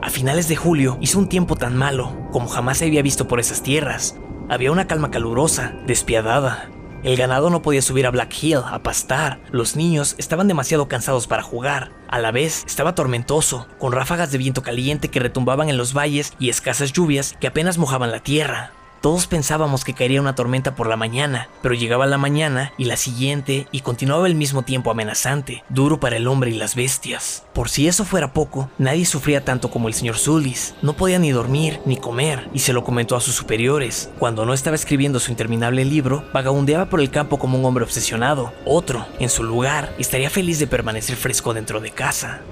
A 0.03 0.11
finales 0.11 0.49
de 0.49 0.57
julio 0.57 0.97
hizo 1.01 1.19
un 1.19 1.29
tiempo 1.29 1.57
tan 1.57 1.77
malo 1.77 2.17
como 2.33 2.49
jamás 2.49 2.79
se 2.79 2.87
había 2.87 3.03
visto 3.03 3.29
por 3.29 3.41
esas 3.41 3.63
tierras. 3.63 4.17
Había 4.49 4.73
una 4.73 4.87
calma 4.87 5.11
calurosa, 5.11 5.75
despiadada, 5.87 6.71
el 7.03 7.17
ganado 7.17 7.49
no 7.49 7.63
podía 7.63 7.81
subir 7.81 8.07
a 8.07 8.11
Black 8.11 8.35
Hill 8.43 8.59
a 8.63 8.83
pastar, 8.83 9.41
los 9.51 9.75
niños 9.75 10.17
estaban 10.19 10.49
demasiado 10.49 10.87
cansados 10.87 11.27
para 11.27 11.43
jugar, 11.43 11.93
a 12.09 12.19
la 12.19 12.31
vez 12.31 12.63
estaba 12.67 12.95
tormentoso, 12.95 13.67
con 13.79 13.93
ráfagas 13.93 14.33
de 14.33 14.39
viento 14.39 14.63
caliente 14.63 15.09
que 15.09 15.21
retumbaban 15.21 15.71
en 15.71 15.79
los 15.79 15.97
valles 15.97 16.35
y 16.39 16.51
escasas 16.51 16.93
lluvias 16.93 17.37
que 17.41 17.47
apenas 17.47 17.79
mojaban 17.79 18.11
la 18.11 18.21
tierra. 18.21 18.73
Todos 19.01 19.27
pensábamos 19.27 19.83
que 19.83 19.95
caería 19.95 20.21
una 20.21 20.35
tormenta 20.35 20.75
por 20.75 20.87
la 20.87 20.97
mañana, 20.97 21.49
pero 21.63 21.75
llegaba 21.75 22.07
la 22.07 22.19
mañana 22.19 22.75
y 22.77 22.85
la 22.85 22.99
siguiente 22.99 23.67
y 23.73 23.81
continuaba 23.81 24.27
el 24.27 24.35
mismo 24.35 24.63
tiempo 24.63 24.91
amenazante, 24.91 25.65
duro 25.71 25.99
para 25.99 26.17
el 26.17 26.29
hombre 26.29 26.51
y 26.51 26.55
las 26.55 26.75
bestias. 26.75 27.45
Por 27.55 27.71
si 27.71 27.89
eso 27.89 28.05
fuera 28.05 28.35
poco, 28.35 28.69
nadie 28.77 29.07
sufría 29.07 29.43
tanto 29.43 29.71
como 29.71 29.89
el 29.89 29.95
señor 29.95 30.19
Sulis. 30.19 30.75
No 30.83 30.93
podía 30.93 31.19
ni 31.19 31.31
dormir 31.31 31.81
ni 31.87 31.97
comer 31.97 32.51
y 32.53 32.59
se 32.59 32.75
lo 32.75 32.85
comentó 32.85 33.17
a 33.17 33.21
sus 33.21 33.35
superiores. 33.35 34.11
Cuando 34.19 34.45
no 34.45 34.53
estaba 34.53 34.77
escribiendo 34.77 35.19
su 35.19 35.31
interminable 35.31 35.87
libro, 35.87 36.23
vagabundeaba 36.35 36.91
por 36.91 37.01
el 37.01 37.11
campo 37.11 37.39
como 37.39 37.59
un 37.59 37.65
hombre 37.65 37.85
obsesionado. 37.85 38.53
Otro, 38.67 39.07
en 39.19 39.31
su 39.31 39.45
lugar, 39.45 39.95
estaría 39.99 40.29
feliz 40.29 40.59
de 40.59 40.67
permanecer 40.67 41.17
fresco 41.17 41.55
dentro 41.55 41.81
de 41.81 41.91
casa. 41.91 42.43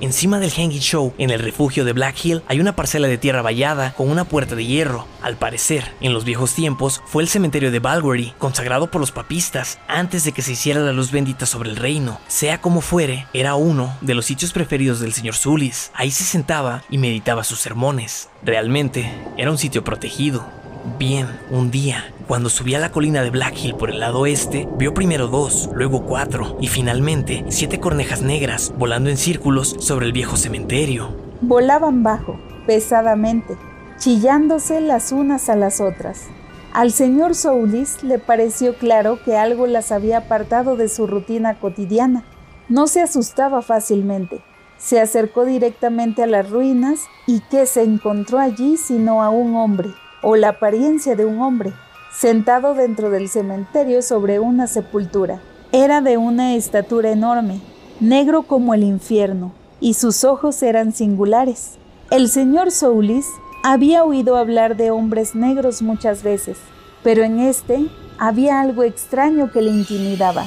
Encima 0.00 0.38
del 0.38 0.50
Hanging 0.50 0.80
Show, 0.80 1.14
en 1.18 1.30
el 1.30 1.40
refugio 1.40 1.84
de 1.84 1.92
Black 1.92 2.24
Hill, 2.24 2.42
hay 2.48 2.60
una 2.60 2.76
parcela 2.76 3.08
de 3.08 3.18
tierra 3.18 3.42
vallada 3.42 3.94
con 3.94 4.10
una 4.10 4.24
puerta 4.24 4.54
de 4.54 4.66
hierro. 4.66 5.06
Al 5.22 5.36
parecer, 5.36 5.92
en 6.00 6.12
los 6.12 6.24
viejos 6.24 6.54
tiempos, 6.54 7.02
fue 7.06 7.22
el 7.22 7.28
cementerio 7.28 7.70
de 7.70 7.78
Balwery, 7.78 8.34
consagrado 8.38 8.90
por 8.90 9.00
los 9.00 9.12
papistas, 9.12 9.78
antes 9.88 10.24
de 10.24 10.32
que 10.32 10.42
se 10.42 10.52
hiciera 10.52 10.80
la 10.80 10.92
luz 10.92 11.10
bendita 11.10 11.46
sobre 11.46 11.70
el 11.70 11.76
reino. 11.76 12.20
Sea 12.26 12.60
como 12.60 12.80
fuere, 12.80 13.26
era 13.32 13.54
uno 13.54 13.96
de 14.00 14.14
los 14.14 14.26
sitios 14.26 14.52
preferidos 14.52 15.00
del 15.00 15.12
señor 15.12 15.36
Sulis. 15.36 15.90
Ahí 15.94 16.10
se 16.10 16.24
sentaba 16.24 16.82
y 16.90 16.98
meditaba 16.98 17.44
sus 17.44 17.60
sermones. 17.60 18.28
Realmente, 18.42 19.10
era 19.36 19.50
un 19.50 19.58
sitio 19.58 19.84
protegido. 19.84 20.63
Bien, 20.98 21.26
un 21.50 21.70
día, 21.70 22.12
cuando 22.28 22.50
subía 22.50 22.76
a 22.76 22.80
la 22.80 22.92
colina 22.92 23.22
de 23.22 23.30
Black 23.30 23.56
Hill 23.56 23.74
por 23.74 23.88
el 23.88 24.00
lado 24.00 24.20
oeste, 24.20 24.68
vio 24.76 24.92
primero 24.92 25.28
dos, 25.28 25.70
luego 25.72 26.04
cuatro 26.04 26.58
y 26.60 26.68
finalmente 26.68 27.46
siete 27.48 27.80
cornejas 27.80 28.20
negras 28.20 28.72
volando 28.76 29.08
en 29.08 29.16
círculos 29.16 29.76
sobre 29.80 30.04
el 30.04 30.12
viejo 30.12 30.36
cementerio. 30.36 31.16
Volaban 31.40 32.02
bajo, 32.02 32.38
pesadamente, 32.66 33.56
chillándose 33.98 34.82
las 34.82 35.10
unas 35.10 35.48
a 35.48 35.56
las 35.56 35.80
otras. 35.80 36.28
Al 36.74 36.92
señor 36.92 37.34
Soulis 37.34 38.02
le 38.02 38.18
pareció 38.18 38.74
claro 38.76 39.18
que 39.24 39.38
algo 39.38 39.66
las 39.66 39.90
había 39.90 40.18
apartado 40.18 40.76
de 40.76 40.90
su 40.90 41.06
rutina 41.06 41.58
cotidiana. 41.60 42.24
No 42.68 42.88
se 42.88 43.00
asustaba 43.00 43.62
fácilmente. 43.62 44.42
Se 44.76 45.00
acercó 45.00 45.46
directamente 45.46 46.22
a 46.22 46.26
las 46.26 46.50
ruinas 46.50 47.00
y 47.26 47.40
¿qué 47.50 47.64
se 47.64 47.82
encontró 47.82 48.38
allí 48.38 48.76
sino 48.76 49.22
a 49.22 49.30
un 49.30 49.56
hombre, 49.56 49.90
o 50.24 50.36
la 50.36 50.48
apariencia 50.48 51.14
de 51.14 51.26
un 51.26 51.40
hombre, 51.42 51.72
sentado 52.10 52.74
dentro 52.74 53.10
del 53.10 53.28
cementerio 53.28 54.00
sobre 54.00 54.40
una 54.40 54.66
sepultura. 54.66 55.40
Era 55.70 56.00
de 56.00 56.16
una 56.16 56.54
estatura 56.54 57.10
enorme, 57.10 57.60
negro 58.00 58.44
como 58.44 58.72
el 58.72 58.84
infierno, 58.84 59.52
y 59.80 59.94
sus 59.94 60.24
ojos 60.24 60.62
eran 60.62 60.92
singulares. 60.92 61.72
El 62.10 62.28
señor 62.28 62.70
Soulis 62.70 63.26
había 63.62 64.04
oído 64.04 64.36
hablar 64.36 64.76
de 64.76 64.90
hombres 64.90 65.34
negros 65.34 65.82
muchas 65.82 66.22
veces, 66.22 66.56
pero 67.02 67.22
en 67.22 67.38
este 67.40 67.86
había 68.18 68.60
algo 68.60 68.82
extraño 68.82 69.50
que 69.52 69.60
le 69.60 69.70
intimidaba. 69.70 70.46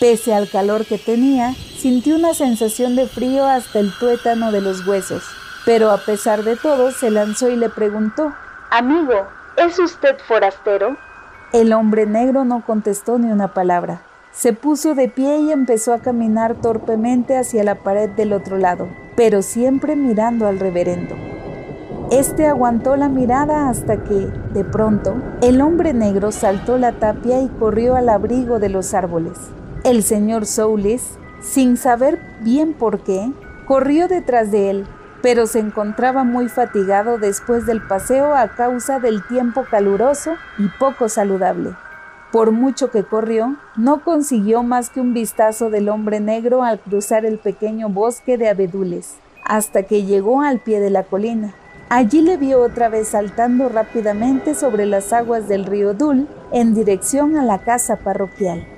Pese 0.00 0.34
al 0.34 0.50
calor 0.50 0.84
que 0.84 0.98
tenía, 0.98 1.54
sintió 1.78 2.16
una 2.16 2.34
sensación 2.34 2.94
de 2.94 3.06
frío 3.06 3.46
hasta 3.46 3.78
el 3.78 3.90
tuétano 3.98 4.52
de 4.52 4.60
los 4.60 4.86
huesos, 4.86 5.22
pero 5.64 5.90
a 5.90 5.98
pesar 5.98 6.42
de 6.42 6.56
todo 6.56 6.90
se 6.90 7.10
lanzó 7.10 7.48
y 7.48 7.56
le 7.56 7.70
preguntó, 7.70 8.32
Amigo, 8.70 9.26
¿es 9.56 9.78
usted 9.78 10.16
forastero? 10.26 10.96
El 11.52 11.72
hombre 11.72 12.06
negro 12.06 12.44
no 12.44 12.64
contestó 12.64 13.18
ni 13.18 13.30
una 13.30 13.54
palabra. 13.54 14.02
Se 14.32 14.52
puso 14.52 14.94
de 14.94 15.08
pie 15.08 15.38
y 15.38 15.52
empezó 15.52 15.92
a 15.92 16.00
caminar 16.00 16.56
torpemente 16.56 17.36
hacia 17.36 17.62
la 17.62 17.76
pared 17.76 18.10
del 18.10 18.32
otro 18.32 18.58
lado, 18.58 18.88
pero 19.16 19.42
siempre 19.42 19.94
mirando 19.94 20.48
al 20.48 20.58
reverendo. 20.58 21.14
Este 22.10 22.48
aguantó 22.48 22.96
la 22.96 23.08
mirada 23.08 23.68
hasta 23.68 24.02
que, 24.02 24.28
de 24.52 24.64
pronto, 24.64 25.14
el 25.40 25.60
hombre 25.60 25.94
negro 25.94 26.32
saltó 26.32 26.76
la 26.76 26.92
tapia 26.92 27.40
y 27.40 27.48
corrió 27.48 27.94
al 27.94 28.08
abrigo 28.08 28.58
de 28.58 28.70
los 28.70 28.92
árboles. 28.92 29.38
El 29.84 30.02
señor 30.02 30.46
Soulis, 30.46 31.16
sin 31.40 31.76
saber 31.76 32.18
bien 32.40 32.72
por 32.72 33.00
qué, 33.00 33.32
corrió 33.66 34.08
detrás 34.08 34.50
de 34.50 34.70
él, 34.70 34.86
pero 35.24 35.46
se 35.46 35.58
encontraba 35.58 36.22
muy 36.22 36.50
fatigado 36.50 37.16
después 37.16 37.64
del 37.64 37.80
paseo 37.80 38.34
a 38.34 38.48
causa 38.48 39.00
del 39.00 39.26
tiempo 39.26 39.64
caluroso 39.64 40.34
y 40.58 40.68
poco 40.78 41.08
saludable. 41.08 41.70
Por 42.30 42.52
mucho 42.52 42.90
que 42.90 43.04
corrió, 43.04 43.56
no 43.74 44.04
consiguió 44.04 44.62
más 44.62 44.90
que 44.90 45.00
un 45.00 45.14
vistazo 45.14 45.70
del 45.70 45.88
hombre 45.88 46.20
negro 46.20 46.62
al 46.62 46.78
cruzar 46.78 47.24
el 47.24 47.38
pequeño 47.38 47.88
bosque 47.88 48.36
de 48.36 48.50
abedules, 48.50 49.14
hasta 49.46 49.84
que 49.84 50.04
llegó 50.04 50.42
al 50.42 50.58
pie 50.60 50.78
de 50.78 50.90
la 50.90 51.04
colina. 51.04 51.54
Allí 51.88 52.20
le 52.20 52.36
vio 52.36 52.60
otra 52.60 52.90
vez 52.90 53.08
saltando 53.08 53.70
rápidamente 53.70 54.54
sobre 54.54 54.84
las 54.84 55.14
aguas 55.14 55.48
del 55.48 55.64
río 55.64 55.94
Dul 55.94 56.28
en 56.52 56.74
dirección 56.74 57.38
a 57.38 57.44
la 57.44 57.60
casa 57.60 57.96
parroquial. 57.96 58.73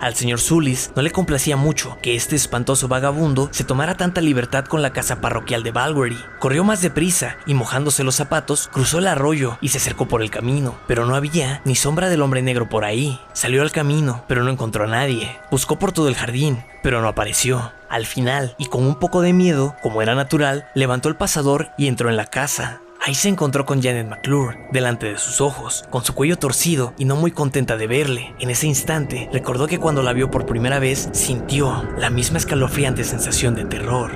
Al 0.00 0.14
señor 0.14 0.38
Sulis 0.38 0.92
no 0.94 1.02
le 1.02 1.10
complacía 1.10 1.56
mucho 1.56 1.98
que 2.02 2.14
este 2.14 2.36
espantoso 2.36 2.86
vagabundo 2.86 3.48
se 3.50 3.64
tomara 3.64 3.96
tanta 3.96 4.20
libertad 4.20 4.64
con 4.64 4.80
la 4.80 4.92
casa 4.92 5.20
parroquial 5.20 5.64
de 5.64 5.72
Balwery. 5.72 6.18
Corrió 6.38 6.62
más 6.62 6.80
deprisa 6.80 7.36
y 7.46 7.54
mojándose 7.54 8.04
los 8.04 8.14
zapatos, 8.14 8.68
cruzó 8.72 8.98
el 8.98 9.08
arroyo 9.08 9.58
y 9.60 9.68
se 9.68 9.78
acercó 9.78 10.06
por 10.06 10.22
el 10.22 10.30
camino, 10.30 10.78
pero 10.86 11.04
no 11.04 11.16
había 11.16 11.62
ni 11.64 11.74
sombra 11.74 12.08
del 12.08 12.22
hombre 12.22 12.42
negro 12.42 12.68
por 12.68 12.84
ahí. 12.84 13.20
Salió 13.32 13.62
al 13.62 13.72
camino, 13.72 14.24
pero 14.28 14.44
no 14.44 14.50
encontró 14.50 14.84
a 14.84 14.88
nadie. 14.88 15.36
Buscó 15.50 15.78
por 15.78 15.90
todo 15.90 16.08
el 16.08 16.14
jardín, 16.14 16.62
pero 16.82 17.00
no 17.00 17.08
apareció. 17.08 17.72
Al 17.88 18.06
final, 18.06 18.54
y 18.58 18.66
con 18.66 18.84
un 18.84 18.96
poco 18.96 19.22
de 19.22 19.32
miedo, 19.32 19.74
como 19.82 20.02
era 20.02 20.14
natural, 20.14 20.68
levantó 20.74 21.08
el 21.08 21.16
pasador 21.16 21.70
y 21.76 21.88
entró 21.88 22.08
en 22.08 22.16
la 22.16 22.26
casa. 22.26 22.82
Ahí 23.00 23.14
se 23.14 23.28
encontró 23.28 23.64
con 23.64 23.80
Janet 23.80 24.08
McClure, 24.08 24.58
delante 24.72 25.06
de 25.06 25.18
sus 25.18 25.40
ojos, 25.40 25.84
con 25.90 26.04
su 26.04 26.14
cuello 26.14 26.36
torcido 26.36 26.92
y 26.98 27.04
no 27.04 27.16
muy 27.16 27.30
contenta 27.30 27.76
de 27.76 27.86
verle. 27.86 28.34
En 28.38 28.50
ese 28.50 28.66
instante, 28.66 29.28
recordó 29.32 29.66
que 29.66 29.78
cuando 29.78 30.02
la 30.02 30.12
vio 30.12 30.30
por 30.30 30.46
primera 30.46 30.78
vez, 30.78 31.08
sintió 31.12 31.84
la 31.96 32.10
misma 32.10 32.38
escalofriante 32.38 33.04
sensación 33.04 33.54
de 33.54 33.64
terror. 33.64 34.10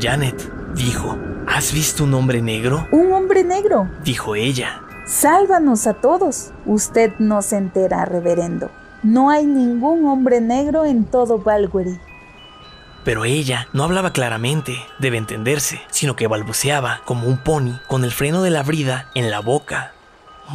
Janet, 0.00 0.50
dijo, 0.74 1.16
¿has 1.46 1.72
visto 1.72 2.04
un 2.04 2.14
hombre 2.14 2.42
negro? 2.42 2.88
¿Un 2.90 3.12
hombre 3.12 3.44
negro! 3.44 3.88
dijo 4.02 4.34
ella. 4.34 4.82
Sálvanos 5.06 5.86
a 5.86 5.94
todos. 5.94 6.50
Usted 6.64 7.12
no 7.18 7.42
se 7.42 7.56
entera, 7.56 8.04
reverendo. 8.06 8.70
No 9.04 9.30
hay 9.30 9.46
ningún 9.46 10.06
hombre 10.06 10.40
negro 10.40 10.84
en 10.84 11.04
todo 11.04 11.38
Valgueri. 11.38 12.00
Pero 13.06 13.24
ella 13.24 13.68
no 13.72 13.84
hablaba 13.84 14.12
claramente, 14.12 14.84
debe 14.98 15.16
entenderse, 15.16 15.80
sino 15.92 16.16
que 16.16 16.26
balbuceaba 16.26 17.02
como 17.04 17.28
un 17.28 17.38
pony 17.38 17.78
con 17.86 18.02
el 18.02 18.10
freno 18.10 18.42
de 18.42 18.50
la 18.50 18.64
brida 18.64 19.10
en 19.14 19.30
la 19.30 19.38
boca. 19.38 19.92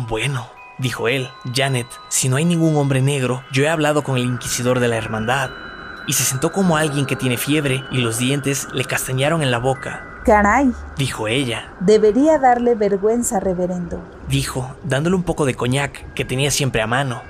Bueno, 0.09 0.49
dijo 0.77 1.07
él, 1.07 1.29
Janet, 1.55 1.87
si 2.09 2.27
no 2.27 2.35
hay 2.35 2.43
ningún 2.43 2.75
hombre 2.75 3.01
negro, 3.01 3.41
yo 3.53 3.63
he 3.63 3.69
hablado 3.69 4.03
con 4.03 4.17
el 4.17 4.25
inquisidor 4.25 4.81
de 4.81 4.89
la 4.89 4.97
hermandad. 4.97 5.49
Y 6.07 6.13
se 6.13 6.25
sentó 6.25 6.51
como 6.51 6.75
alguien 6.75 7.05
que 7.05 7.15
tiene 7.15 7.37
fiebre 7.37 7.85
y 7.89 7.99
los 7.99 8.17
dientes 8.17 8.67
le 8.73 8.83
castañaron 8.83 9.41
en 9.41 9.51
la 9.51 9.59
boca. 9.59 10.19
Caray, 10.25 10.73
Dijo 10.97 11.29
ella, 11.29 11.71
debería 11.79 12.37
darle 12.37 12.75
vergüenza, 12.75 13.39
reverendo. 13.39 14.03
dijo, 14.27 14.75
dándole 14.83 15.15
un 15.15 15.23
poco 15.23 15.45
de 15.45 15.55
coñac 15.55 16.13
que 16.15 16.25
tenía 16.25 16.51
siempre 16.51 16.81
a 16.81 16.87
mano. 16.87 17.21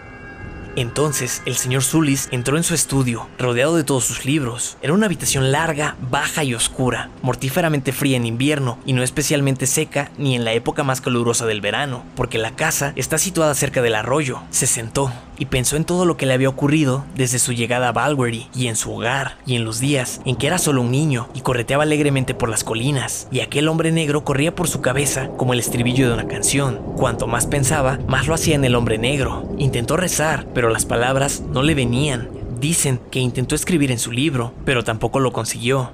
Entonces 0.76 1.42
el 1.46 1.56
señor 1.56 1.84
Zulis 1.84 2.28
entró 2.32 2.58
en 2.58 2.64
su 2.64 2.74
estudio, 2.74 3.28
rodeado 3.38 3.76
de 3.76 3.84
todos 3.84 4.06
sus 4.06 4.26
libros. 4.26 4.78
Era 4.82 4.94
una 4.94 5.06
habitación 5.06 5.52
larga, 5.52 5.96
baja 6.10 6.44
y 6.44 6.54
oscura, 6.54 7.10
mortíferamente 7.22 7.92
fría 7.92 8.18
en 8.18 8.26
invierno 8.26 8.80
y 8.86 8.94
no 8.94 9.04
especialmente 9.04 9.68
seca 9.68 10.12
ni 10.18 10.36
en 10.36 10.46
la 10.46 10.54
época 10.54 10.84
más 10.84 11.02
calurosa 11.02 11.46
del 11.46 11.62
verano, 11.62 12.04
porque 12.16 12.38
la 12.38 12.56
casa 12.56 12.94
está 12.96 13.18
situada 13.18 13.56
cerca 13.56 13.82
del 13.82 13.96
arroyo. 13.96 14.42
Se 14.50 14.68
sentó 14.68 15.12
y 15.42 15.48
pensó 15.48 15.76
en 15.76 15.86
todo 15.86 16.06
lo 16.06 16.18
que 16.18 16.28
le 16.28 16.36
había 16.36 16.50
ocurrido 16.50 17.04
desde 17.16 17.40
su 17.40 17.52
llegada 17.52 17.88
a 17.88 17.92
Valbury 17.92 18.48
y 18.54 18.68
en 18.68 18.76
su 18.76 18.94
hogar 18.94 19.40
y 19.48 19.56
en 19.56 19.66
los 19.66 19.80
días 19.80 20.22
en 20.24 20.36
que 20.36 20.46
era 20.46 20.60
solo 20.60 20.82
un 20.82 20.92
niño 20.92 21.30
y 21.34 21.42
correteaba 21.42 21.82
alegremente 21.82 22.36
por 22.36 22.48
las 22.48 22.64
colinas 22.64 23.28
y 23.32 23.40
aquel 23.40 23.68
hombre 23.68 23.92
negro 23.92 24.24
corría 24.24 24.54
por 24.54 24.68
su 24.68 24.82
cabeza 24.82 25.30
como 25.38 25.54
el 25.54 25.60
estribillo 25.60 26.08
de 26.08 26.14
una 26.14 26.28
canción. 26.28 26.80
Cuanto 26.96 27.26
más 27.26 27.48
pensaba, 27.48 27.98
más 28.08 28.28
lo 28.28 28.36
hacía 28.36 28.54
en 28.54 28.66
el 28.66 28.76
hombre 28.76 29.00
negro. 29.00 29.52
Intentó 29.58 29.98
rezar, 29.98 30.46
pero 30.54 30.70
las 30.70 30.86
palabras 30.86 31.42
no 31.52 31.64
le 31.64 31.74
venían. 31.74 32.30
Dicen 32.60 33.00
que 33.10 33.20
intentó 33.20 33.56
escribir 33.56 33.92
en 33.92 33.98
su 33.98 34.12
libro, 34.12 34.54
pero 34.64 34.84
tampoco 34.84 35.20
lo 35.20 35.34
consiguió. 35.34 35.90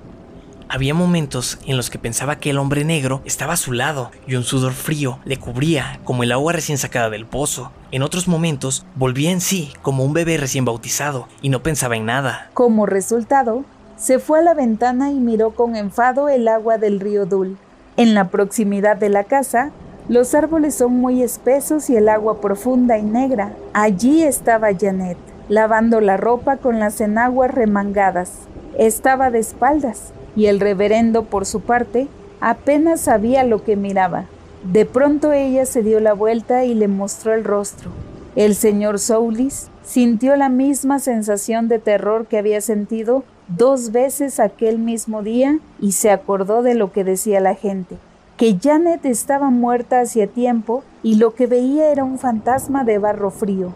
Había 0.69 0.93
momentos 0.93 1.59
en 1.65 1.77
los 1.77 1.89
que 1.89 1.97
pensaba 1.97 2.39
que 2.39 2.49
el 2.49 2.57
hombre 2.57 2.83
negro 2.83 3.21
estaba 3.23 3.53
a 3.53 3.57
su 3.57 3.71
lado 3.71 4.11
y 4.27 4.35
un 4.35 4.43
sudor 4.43 4.73
frío 4.73 5.19
le 5.23 5.37
cubría 5.37 6.01
como 6.03 6.23
el 6.23 6.31
agua 6.33 6.51
recién 6.51 6.77
sacada 6.77 7.09
del 7.09 7.25
pozo. 7.25 7.71
En 7.91 8.01
otros 8.01 8.27
momentos 8.27 8.85
volvía 8.95 9.31
en 9.31 9.39
sí 9.39 9.71
como 9.81 10.03
un 10.03 10.11
bebé 10.11 10.35
recién 10.35 10.65
bautizado 10.65 11.29
y 11.41 11.47
no 11.47 11.63
pensaba 11.63 11.95
en 11.95 12.05
nada. 12.05 12.49
Como 12.53 12.85
resultado, 12.85 13.63
se 13.95 14.19
fue 14.19 14.39
a 14.39 14.41
la 14.41 14.53
ventana 14.53 15.09
y 15.09 15.15
miró 15.15 15.51
con 15.51 15.77
enfado 15.77 16.27
el 16.27 16.49
agua 16.49 16.77
del 16.77 16.99
río 16.99 17.25
Dul. 17.25 17.57
En 17.95 18.13
la 18.13 18.27
proximidad 18.27 18.97
de 18.97 19.07
la 19.07 19.23
casa, 19.23 19.71
los 20.09 20.35
árboles 20.35 20.75
son 20.75 20.91
muy 20.93 21.23
espesos 21.23 21.89
y 21.89 21.95
el 21.95 22.09
agua 22.09 22.41
profunda 22.41 22.97
y 22.97 23.03
negra. 23.03 23.53
Allí 23.71 24.21
estaba 24.21 24.75
Janet, 24.77 25.17
lavando 25.47 26.01
la 26.01 26.17
ropa 26.17 26.57
con 26.57 26.77
las 26.77 26.99
enaguas 26.99 27.51
remangadas. 27.51 28.31
Estaba 28.77 29.31
de 29.31 29.39
espaldas 29.39 30.11
y 30.37 30.45
el 30.45 30.61
reverendo, 30.61 31.23
por 31.23 31.45
su 31.45 31.59
parte, 31.61 32.07
apenas 32.39 33.01
sabía 33.01 33.43
lo 33.43 33.63
que 33.63 33.75
miraba. 33.75 34.25
De 34.71 34.85
pronto 34.85 35.33
ella 35.33 35.65
se 35.65 35.81
dio 35.81 35.99
la 35.99 36.13
vuelta 36.13 36.63
y 36.63 36.75
le 36.75 36.87
mostró 36.87 37.33
el 37.33 37.43
rostro. 37.43 37.89
El 38.35 38.53
señor 38.53 38.99
Soulis 38.99 39.69
sintió 39.83 40.35
la 40.35 40.49
misma 40.49 40.99
sensación 40.99 41.67
de 41.67 41.79
terror 41.79 42.27
que 42.27 42.37
había 42.37 42.61
sentido 42.61 43.23
dos 43.47 43.91
veces 43.91 44.39
aquel 44.39 44.77
mismo 44.77 45.23
día 45.23 45.59
y 45.81 45.93
se 45.93 46.11
acordó 46.11 46.61
de 46.61 46.75
lo 46.75 46.91
que 46.91 47.03
decía 47.03 47.39
la 47.39 47.55
gente, 47.55 47.97
que 48.37 48.59
Janet 48.61 49.05
estaba 49.05 49.49
muerta 49.49 50.01
hacía 50.01 50.27
tiempo 50.27 50.83
y 51.01 51.15
lo 51.15 51.33
que 51.33 51.47
veía 51.47 51.91
era 51.91 52.03
un 52.03 52.19
fantasma 52.19 52.83
de 52.83 52.99
barro 52.99 53.31
frío. 53.31 53.71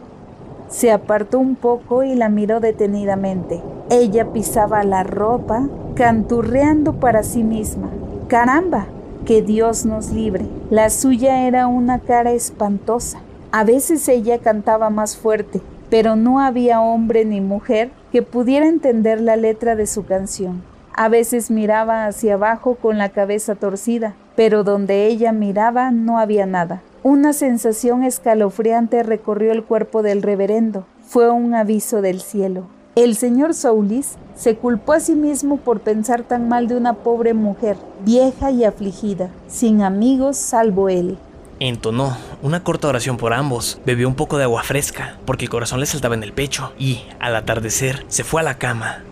Se 0.69 0.91
apartó 0.91 1.39
un 1.39 1.55
poco 1.55 2.03
y 2.03 2.13
la 2.13 2.29
miró 2.29 2.59
detenidamente. 2.59 3.61
Ella 3.93 4.31
pisaba 4.31 4.85
la 4.85 5.03
ropa, 5.03 5.67
canturreando 5.95 6.93
para 7.01 7.23
sí 7.23 7.43
misma. 7.43 7.89
¡Caramba! 8.29 8.85
Que 9.25 9.41
Dios 9.41 9.85
nos 9.85 10.11
libre. 10.11 10.45
La 10.69 10.89
suya 10.89 11.45
era 11.45 11.67
una 11.67 11.99
cara 11.99 12.31
espantosa. 12.31 13.19
A 13.51 13.65
veces 13.65 14.07
ella 14.07 14.39
cantaba 14.39 14.89
más 14.89 15.17
fuerte, 15.17 15.59
pero 15.89 16.15
no 16.15 16.39
había 16.39 16.79
hombre 16.79 17.25
ni 17.25 17.41
mujer 17.41 17.91
que 18.13 18.21
pudiera 18.21 18.65
entender 18.65 19.19
la 19.19 19.35
letra 19.35 19.75
de 19.75 19.85
su 19.87 20.05
canción. 20.05 20.63
A 20.93 21.09
veces 21.09 21.51
miraba 21.51 22.05
hacia 22.05 22.35
abajo 22.35 22.75
con 22.75 22.97
la 22.97 23.09
cabeza 23.09 23.55
torcida, 23.55 24.13
pero 24.37 24.63
donde 24.63 25.07
ella 25.07 25.33
miraba 25.33 25.91
no 25.91 26.17
había 26.17 26.45
nada. 26.45 26.81
Una 27.03 27.33
sensación 27.33 28.03
escalofriante 28.03 29.03
recorrió 29.03 29.51
el 29.51 29.65
cuerpo 29.65 30.01
del 30.01 30.21
reverendo. 30.21 30.85
Fue 31.05 31.29
un 31.29 31.53
aviso 31.55 32.01
del 32.01 32.21
cielo. 32.21 32.67
El 32.95 33.15
señor 33.15 33.53
Soulis 33.53 34.17
se 34.35 34.57
culpó 34.57 34.91
a 34.91 34.99
sí 34.99 35.15
mismo 35.15 35.55
por 35.55 35.79
pensar 35.79 36.23
tan 36.23 36.49
mal 36.49 36.67
de 36.67 36.75
una 36.75 36.91
pobre 36.91 37.33
mujer, 37.33 37.77
vieja 38.03 38.51
y 38.51 38.65
afligida, 38.65 39.29
sin 39.47 39.81
amigos 39.81 40.35
salvo 40.35 40.89
él. 40.89 41.17
Entonó 41.61 42.17
una 42.41 42.65
corta 42.65 42.89
oración 42.89 43.15
por 43.15 43.31
ambos, 43.31 43.79
bebió 43.85 44.09
un 44.09 44.15
poco 44.15 44.37
de 44.37 44.43
agua 44.43 44.63
fresca, 44.63 45.17
porque 45.25 45.45
el 45.45 45.49
corazón 45.49 45.79
le 45.79 45.85
saltaba 45.85 46.15
en 46.15 46.23
el 46.23 46.33
pecho, 46.33 46.73
y, 46.77 47.03
al 47.21 47.37
atardecer, 47.37 48.03
se 48.09 48.25
fue 48.25 48.41
a 48.41 48.43
la 48.43 48.57
cama. 48.57 49.03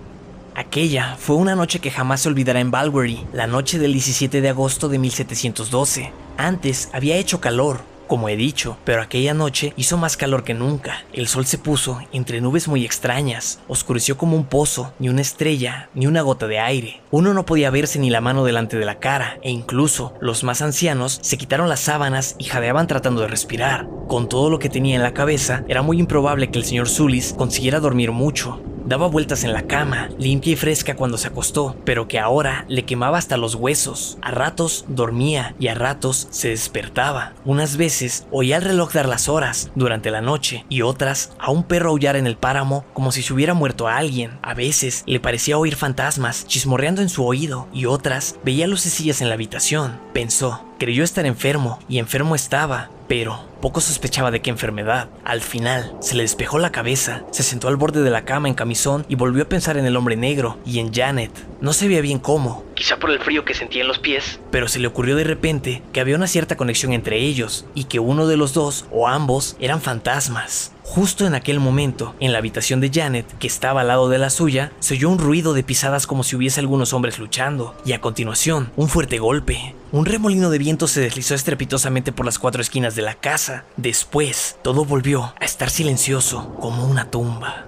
Aquella 0.55 1.15
fue 1.17 1.37
una 1.37 1.55
noche 1.55 1.79
que 1.79 1.89
jamás 1.89 2.19
se 2.19 2.27
olvidará 2.27 2.59
en 2.59 2.71
Balbury, 2.71 3.25
la 3.31 3.47
noche 3.47 3.79
del 3.79 3.93
17 3.93 4.41
de 4.41 4.49
agosto 4.49 4.89
de 4.89 4.99
1712. 4.99 6.11
Antes 6.35 6.89
había 6.91 7.15
hecho 7.15 7.39
calor, 7.39 7.79
como 8.09 8.27
he 8.27 8.35
dicho, 8.35 8.75
pero 8.83 9.01
aquella 9.01 9.33
noche 9.33 9.71
hizo 9.77 9.95
más 9.95 10.17
calor 10.17 10.43
que 10.43 10.55
nunca. 10.55 11.05
El 11.13 11.27
sol 11.27 11.45
se 11.45 11.59
puso 11.59 12.01
entre 12.11 12.41
nubes 12.41 12.67
muy 12.67 12.83
extrañas, 12.83 13.61
oscureció 13.69 14.17
como 14.17 14.35
un 14.35 14.45
pozo, 14.45 14.91
ni 14.99 15.07
una 15.07 15.21
estrella, 15.21 15.89
ni 15.93 16.07
una 16.07 16.23
gota 16.23 16.47
de 16.47 16.59
aire. 16.59 17.01
Uno 17.11 17.33
no 17.33 17.45
podía 17.45 17.69
verse 17.69 17.99
ni 17.99 18.09
la 18.09 18.19
mano 18.19 18.43
delante 18.43 18.77
de 18.77 18.85
la 18.85 18.99
cara, 18.99 19.37
e 19.43 19.51
incluso 19.51 20.15
los 20.19 20.43
más 20.43 20.61
ancianos 20.63 21.19
se 21.21 21.37
quitaron 21.37 21.69
las 21.69 21.81
sábanas 21.81 22.35
y 22.39 22.45
jadeaban 22.45 22.87
tratando 22.87 23.21
de 23.21 23.27
respirar. 23.27 23.87
Con 24.07 24.27
todo 24.27 24.49
lo 24.49 24.57
que 24.57 24.69
tenía 24.69 24.95
en 24.95 25.03
la 25.03 25.13
cabeza, 25.13 25.63
era 25.67 25.83
muy 25.83 25.99
improbable 25.99 26.49
que 26.49 26.57
el 26.57 26.65
señor 26.65 26.89
Zulis 26.89 27.33
consiguiera 27.37 27.79
dormir 27.79 28.11
mucho. 28.11 28.59
Daba 28.89 29.05
vueltas 29.05 29.43
en 29.43 29.53
la 29.53 29.67
cama, 29.67 30.09
limpia 30.17 30.53
y 30.53 30.55
fresca 30.55 30.95
cuando 30.95 31.19
se 31.19 31.27
acostó, 31.27 31.75
pero 31.85 32.07
que 32.07 32.17
ahora 32.17 32.65
le 32.67 32.85
quemaba 32.85 33.19
hasta 33.19 33.37
los 33.37 33.53
huesos. 33.53 34.17
A 34.23 34.31
ratos 34.31 34.85
dormía 34.87 35.53
y 35.59 35.67
a 35.67 35.75
ratos 35.75 36.27
se 36.31 36.49
despertaba. 36.49 37.33
Unas 37.45 37.77
veces 37.77 38.25
oía 38.31 38.57
el 38.57 38.63
reloj 38.63 38.91
dar 38.91 39.07
las 39.07 39.29
horas 39.29 39.69
durante 39.75 40.09
la 40.09 40.21
noche 40.21 40.65
y 40.69 40.81
otras 40.81 41.33
a 41.37 41.51
un 41.51 41.65
perro 41.65 41.91
aullar 41.91 42.15
en 42.15 42.25
el 42.25 42.35
páramo 42.35 42.83
como 42.93 43.11
si 43.11 43.21
se 43.21 43.31
hubiera 43.31 43.53
muerto 43.53 43.87
a 43.87 43.95
alguien. 43.95 44.39
A 44.41 44.55
veces 44.55 45.03
le 45.05 45.19
parecía 45.19 45.59
oír 45.59 45.75
fantasmas 45.75 46.47
chismorreando 46.47 47.03
en 47.03 47.09
su 47.09 47.23
oído 47.23 47.67
y 47.71 47.85
otras 47.85 48.37
veía 48.43 48.65
lucecillas 48.65 49.21
en 49.21 49.27
la 49.29 49.35
habitación. 49.35 50.01
Pensó, 50.13 50.65
creyó 50.79 51.03
estar 51.03 51.27
enfermo 51.27 51.77
y 51.87 51.99
enfermo 51.99 52.33
estaba, 52.33 52.89
pero 53.07 53.47
poco 53.61 53.81
sospechaba 53.81 54.31
de 54.31 54.41
qué 54.41 54.49
enfermedad. 54.49 55.09
Al 55.25 55.41
final, 55.41 55.93
se 55.99 56.15
le 56.15 56.23
despejó 56.23 56.57
la 56.57 56.71
cabeza, 56.71 57.23
se 57.31 57.43
sentó 57.43 57.67
al 57.67 57.75
borde 57.75 58.01
de 58.01 58.09
la 58.09 58.23
cama 58.23 58.47
en 58.47 58.53
camisón 58.55 59.05
y 59.09 59.15
volvió 59.15 59.43
a 59.43 59.49
pensar 59.49 59.77
en 59.77 59.85
el 59.85 59.97
hombre 59.97 60.15
negro 60.15 60.57
y 60.65 60.79
en 60.79 60.93
Janet. 60.93 61.31
No 61.59 61.73
sabía 61.73 62.01
bien 62.01 62.19
cómo, 62.19 62.63
quizá 62.75 62.97
por 62.97 63.11
el 63.11 63.19
frío 63.19 63.43
que 63.43 63.53
sentía 63.53 63.81
en 63.81 63.89
los 63.89 63.99
pies, 63.99 64.39
pero 64.51 64.67
se 64.69 64.79
le 64.79 64.87
ocurrió 64.87 65.15
de 65.17 65.25
repente 65.25 65.83
que 65.91 65.99
había 65.99 66.15
una 66.15 66.27
cierta 66.27 66.55
conexión 66.55 66.93
entre 66.93 67.17
ellos 67.17 67.65
y 67.75 67.83
que 67.83 67.99
uno 67.99 68.25
de 68.25 68.37
los 68.37 68.53
dos 68.53 68.85
o 68.91 69.07
ambos 69.07 69.57
eran 69.59 69.81
fantasmas. 69.81 70.71
Justo 70.89 71.27
en 71.27 71.35
aquel 71.35 71.59
momento, 71.59 72.15
en 72.19 72.31
la 72.31 72.39
habitación 72.39 72.81
de 72.81 72.89
Janet, 72.91 73.27
que 73.37 73.45
estaba 73.45 73.81
al 73.81 73.89
lado 73.89 74.09
de 74.09 74.17
la 74.17 74.31
suya, 74.31 74.71
se 74.79 74.95
oyó 74.95 75.11
un 75.11 75.19
ruido 75.19 75.53
de 75.53 75.61
pisadas 75.61 76.07
como 76.07 76.23
si 76.23 76.35
hubiese 76.35 76.61
algunos 76.61 76.93
hombres 76.93 77.19
luchando, 77.19 77.75
y 77.85 77.93
a 77.93 78.01
continuación, 78.01 78.71
un 78.75 78.89
fuerte 78.89 79.19
golpe. 79.19 79.75
Un 79.91 80.07
remolino 80.07 80.49
de 80.49 80.57
viento 80.57 80.87
se 80.87 81.01
deslizó 81.01 81.35
estrepitosamente 81.35 82.11
por 82.11 82.25
las 82.25 82.39
cuatro 82.39 82.59
esquinas 82.59 82.95
de 82.95 83.03
la 83.03 83.13
casa. 83.13 83.65
Después, 83.77 84.57
todo 84.63 84.83
volvió 84.83 85.31
a 85.39 85.45
estar 85.45 85.69
silencioso, 85.69 86.55
como 86.59 86.87
una 86.87 87.05
tumba. 87.05 87.65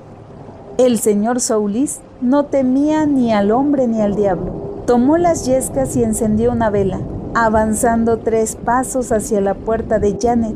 El 0.80 1.00
señor 1.00 1.42
Soulis 1.42 2.00
no 2.22 2.46
temía 2.46 3.06
ni 3.06 3.32
al 3.32 3.52
hombre 3.52 3.88
ni 3.88 4.02
al 4.02 4.16
diablo. 4.16 4.84
Tomó 4.88 5.18
las 5.18 5.46
yescas 5.46 5.96
y 5.96 6.04
encendió 6.04 6.52
una 6.52 6.72
vela, 6.72 7.00
avanzando 7.36 8.18
tres 8.18 8.56
pasos 8.56 9.12
hacia 9.12 9.42
la 9.42 9.54
puerta 9.54 10.00
de 10.00 10.18
Janet. 10.20 10.56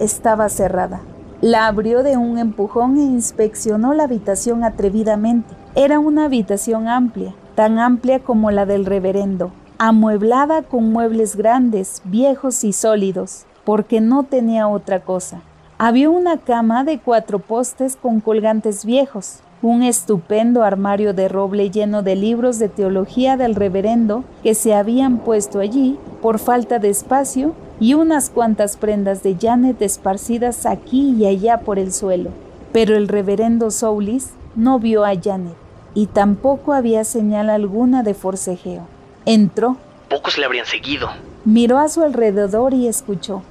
Estaba 0.00 0.48
cerrada. 0.48 1.00
La 1.44 1.66
abrió 1.66 2.02
de 2.02 2.16
un 2.16 2.38
empujón 2.38 2.96
e 2.96 3.02
inspeccionó 3.02 3.92
la 3.92 4.04
habitación 4.04 4.64
atrevidamente. 4.64 5.54
Era 5.74 5.98
una 5.98 6.24
habitación 6.24 6.88
amplia, 6.88 7.34
tan 7.54 7.78
amplia 7.78 8.18
como 8.20 8.50
la 8.50 8.64
del 8.64 8.86
reverendo, 8.86 9.52
amueblada 9.76 10.62
con 10.62 10.90
muebles 10.90 11.36
grandes, 11.36 12.00
viejos 12.06 12.64
y 12.64 12.72
sólidos, 12.72 13.44
porque 13.64 14.00
no 14.00 14.22
tenía 14.22 14.68
otra 14.68 15.00
cosa. 15.00 15.42
Había 15.76 16.08
una 16.08 16.38
cama 16.38 16.82
de 16.82 16.98
cuatro 16.98 17.40
postes 17.40 17.96
con 17.96 18.20
colgantes 18.20 18.86
viejos, 18.86 19.40
un 19.62 19.82
estupendo 19.82 20.62
armario 20.62 21.14
de 21.14 21.28
roble 21.28 21.70
lleno 21.70 22.02
de 22.02 22.16
libros 22.16 22.58
de 22.58 22.68
teología 22.68 23.36
del 23.36 23.54
reverendo 23.54 24.24
que 24.42 24.54
se 24.54 24.74
habían 24.74 25.18
puesto 25.18 25.60
allí 25.60 25.98
por 26.20 26.38
falta 26.38 26.78
de 26.78 26.90
espacio 26.90 27.54
y 27.80 27.94
unas 27.94 28.30
cuantas 28.30 28.76
prendas 28.76 29.22
de 29.22 29.36
Janet 29.40 29.80
esparcidas 29.82 30.66
aquí 30.66 31.14
y 31.18 31.26
allá 31.26 31.60
por 31.60 31.78
el 31.78 31.92
suelo. 31.92 32.30
Pero 32.72 32.96
el 32.96 33.08
reverendo 33.08 33.70
Soulis 33.70 34.30
no 34.54 34.78
vio 34.78 35.04
a 35.04 35.12
Janet 35.14 35.56
y 35.94 36.06
tampoco 36.06 36.72
había 36.72 37.04
señal 37.04 37.50
alguna 37.50 38.02
de 38.02 38.14
forcejeo. 38.14 38.86
Entró. 39.24 39.76
Pocos 40.08 40.36
le 40.38 40.44
habrían 40.44 40.66
seguido. 40.66 41.08
Miró 41.44 41.78
a 41.78 41.88
su 41.88 42.02
alrededor 42.02 42.74
y 42.74 42.88
escuchó, 42.88 43.42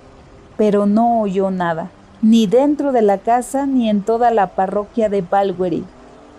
pero 0.58 0.86
no 0.86 1.22
oyó 1.22 1.52
nada, 1.52 1.90
ni 2.24 2.48
dentro 2.48 2.94
de 2.94 3.02
la 3.02 3.18
casa 3.18 3.66
ni 3.66 3.90
en 3.90 4.02
toda 4.02 4.32
la 4.32 4.56
parroquia 4.56 5.10
de 5.10 5.22
Balwery. 5.22 5.84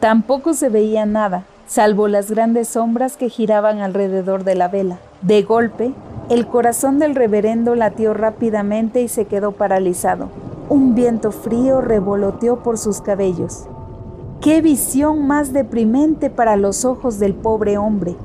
Tampoco 0.00 0.54
se 0.54 0.70
veía 0.70 1.04
nada, 1.04 1.44
salvo 1.66 2.08
las 2.08 2.30
grandes 2.30 2.68
sombras 2.68 3.18
que 3.18 3.28
giraban 3.28 3.80
alrededor 3.80 4.44
de 4.44 4.54
la 4.54 4.68
vela. 4.68 4.98
De 5.20 5.42
golpe, 5.42 5.92
el 6.30 6.46
corazón 6.46 6.98
del 6.98 7.14
reverendo 7.14 7.74
latió 7.74 8.14
rápidamente 8.14 9.02
y 9.02 9.08
se 9.08 9.26
quedó 9.26 9.52
paralizado. 9.52 10.30
Un 10.70 10.94
viento 10.94 11.30
frío 11.30 11.82
revoloteó 11.82 12.62
por 12.62 12.78
sus 12.78 13.02
cabellos. 13.02 13.66
¡Qué 14.40 14.62
visión 14.62 15.26
más 15.26 15.52
deprimente 15.52 16.30
para 16.30 16.56
los 16.56 16.86
ojos 16.86 17.18
del 17.18 17.34
pobre 17.34 17.76
hombre! 17.76 18.16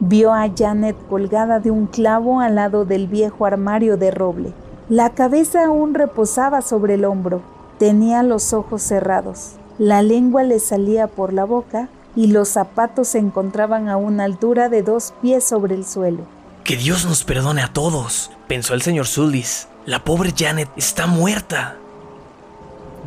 Vio 0.00 0.34
a 0.34 0.50
Janet 0.54 0.96
colgada 1.08 1.60
de 1.60 1.70
un 1.70 1.86
clavo 1.86 2.40
al 2.40 2.56
lado 2.56 2.84
del 2.84 3.06
viejo 3.06 3.46
armario 3.46 3.96
de 3.96 4.10
roble. 4.10 4.52
La 4.88 5.10
cabeza 5.10 5.64
aún 5.66 5.94
reposaba 5.94 6.62
sobre 6.62 6.94
el 6.94 7.04
hombro. 7.04 7.42
Tenía 7.76 8.22
los 8.22 8.52
ojos 8.52 8.82
cerrados. 8.82 9.54
La 9.78 10.00
lengua 10.00 10.44
le 10.44 10.60
salía 10.60 11.08
por 11.08 11.32
la 11.32 11.44
boca 11.44 11.88
y 12.14 12.28
los 12.28 12.50
zapatos 12.50 13.08
se 13.08 13.18
encontraban 13.18 13.88
a 13.88 13.96
una 13.96 14.22
altura 14.22 14.68
de 14.68 14.82
dos 14.82 15.12
pies 15.20 15.42
sobre 15.42 15.74
el 15.74 15.84
suelo. 15.84 16.22
Que 16.62 16.76
Dios 16.76 17.04
nos 17.04 17.24
perdone 17.24 17.62
a 17.62 17.72
todos, 17.72 18.30
pensó 18.46 18.74
el 18.74 18.82
señor 18.82 19.08
Sulis. 19.08 19.66
La 19.86 20.04
pobre 20.04 20.32
Janet 20.36 20.68
está 20.76 21.08
muerta. 21.08 21.76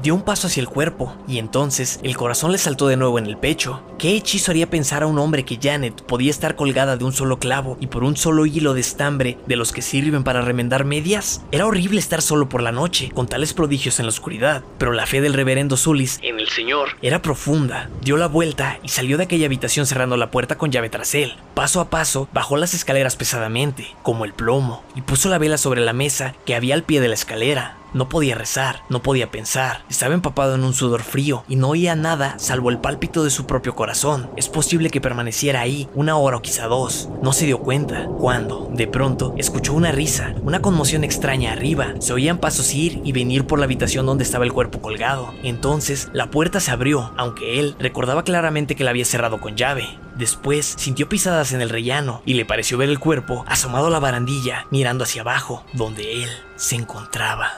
Dio 0.02 0.16
un 0.16 0.22
paso 0.22 0.48
hacia 0.48 0.62
el 0.62 0.70
cuerpo 0.70 1.14
y 1.28 1.40
entonces 1.40 2.00
el 2.04 2.16
corazón 2.16 2.54
le 2.54 2.58
saltó 2.58 2.88
de 2.88 2.96
nuevo 2.96 3.20
en 3.20 3.26
el 3.26 3.36
pecho. 3.36 3.84
¿Qué 3.98 4.16
hechizo 4.16 4.52
haría 4.52 4.70
pensar 4.70 5.04
a 5.04 5.08
un 5.08 5.20
hombre 5.20 5.44
que 5.44 5.60
Janet 5.62 6.04
podía 6.04 6.32
estar 6.32 6.56
colgada 6.56 6.96
de 6.96 7.04
un 7.04 7.12
solo 7.12 7.38
clavo 7.38 7.78
y 7.82 7.88
por 7.88 8.06
un 8.06 8.16
solo 8.16 8.46
hilo 8.46 8.74
de 8.74 8.80
estambre 8.80 9.38
de 9.46 9.58
los 9.58 9.74
que 9.74 9.82
sirven 9.82 10.24
para 10.24 10.40
remendar 10.40 10.86
medias? 10.86 11.42
Era 11.52 11.66
horrible 11.66 12.00
estar 12.00 12.22
solo 12.22 12.48
por 12.48 12.62
la 12.62 12.72
noche, 12.72 13.12
con 13.14 13.28
tales 13.28 13.54
prodigios 13.54 14.00
en 14.00 14.06
la 14.06 14.12
oscuridad, 14.12 14.64
pero 14.78 14.94
la 14.94 15.06
fe 15.06 15.20
del 15.20 15.34
reverendo 15.34 15.76
Sulis 15.76 16.18
en 16.22 16.40
el 16.40 16.48
Señor 16.48 16.92
era 17.02 17.22
profunda. 17.22 17.90
Dio 18.02 18.16
la 18.16 18.28
vuelta 18.28 18.80
y 18.84 18.88
salió 18.88 19.18
de 19.18 19.26
aquella 19.26 19.48
habitación 19.48 19.86
cerrando 19.86 20.16
la 20.16 20.32
puerta 20.32 20.58
con 20.58 20.72
llave 20.72 20.90
tras 20.90 21.14
él. 21.14 21.36
Paso 21.60 21.82
a 21.82 21.90
paso, 21.90 22.30
bajó 22.34 22.56
las 22.56 22.74
escaleras 22.74 23.18
pesadamente, 23.18 23.94
como 24.02 24.24
el 24.24 24.32
plomo, 24.32 24.82
y 24.96 25.02
puso 25.02 25.28
la 25.28 25.38
vela 25.38 25.58
sobre 25.58 25.82
la 25.82 25.92
mesa 25.92 26.34
que 26.46 26.56
había 26.56 26.74
al 26.74 26.84
pie 26.84 27.02
de 27.02 27.10
la 27.10 27.16
escalera. 27.16 27.76
No 27.94 28.08
podía 28.08 28.36
rezar, 28.36 28.84
no 28.88 29.02
podía 29.02 29.30
pensar, 29.30 29.84
estaba 29.90 30.14
empapado 30.14 30.56
en 30.56 30.64
un 30.64 30.74
sudor 30.74 31.02
frío 31.02 31.44
y 31.50 31.58
no 31.58 31.70
oía 31.70 31.96
nada 31.96 32.38
salvo 32.38 32.70
el 32.70 32.78
pálpito 32.78 33.24
de 33.24 33.30
su 33.30 33.46
propio 33.46 33.76
corazón. 33.76 34.30
Es 34.38 34.48
posible 34.48 34.90
que 34.90 35.02
permaneciera 35.02 35.60
ahí 35.60 35.90
una 35.96 36.16
hora 36.16 36.38
o 36.38 36.42
quizá 36.42 36.68
dos. 36.68 37.10
No 37.22 37.34
se 37.34 37.48
dio 37.48 37.60
cuenta 37.60 38.06
cuando, 38.06 38.70
de 38.72 38.88
pronto, 38.88 39.34
escuchó 39.38 39.74
una 39.74 39.92
risa, 39.92 40.36
una 40.44 40.62
conmoción 40.62 41.04
extraña 41.04 41.52
arriba. 41.52 41.96
Se 42.00 42.14
oían 42.14 42.38
pasos 42.38 42.74
ir 42.74 43.02
y 43.04 43.12
venir 43.12 43.48
por 43.48 43.60
la 43.60 43.66
habitación 43.66 44.06
donde 44.06 44.24
estaba 44.24 44.46
el 44.46 44.54
cuerpo 44.54 44.82
colgado. 44.82 45.34
Entonces, 45.44 46.10
la 46.14 46.30
puerta 46.30 46.60
se 46.60 46.72
abrió, 46.72 47.12
aunque 47.18 47.60
él 47.60 47.76
recordaba 47.80 48.24
claramente 48.24 48.76
que 48.76 48.84
la 48.84 48.92
había 48.92 49.04
cerrado 49.04 49.42
con 49.42 49.58
llave. 49.58 49.90
Después 50.16 50.76
sintió 50.78 51.08
pisadas 51.08 51.49
en 51.54 51.62
el 51.62 51.70
rellano 51.70 52.22
y 52.26 52.34
le 52.34 52.46
pareció 52.46 52.78
ver 52.78 52.90
el 52.90 53.00
cuerpo 53.00 53.44
asomado 53.48 53.88
a 53.88 53.90
la 53.90 54.00
barandilla, 54.00 54.66
mirando 54.72 55.04
hacia 55.04 55.22
abajo, 55.22 55.64
donde 55.74 56.24
él 56.24 56.30
se 56.56 56.76
encontraba. 56.76 57.52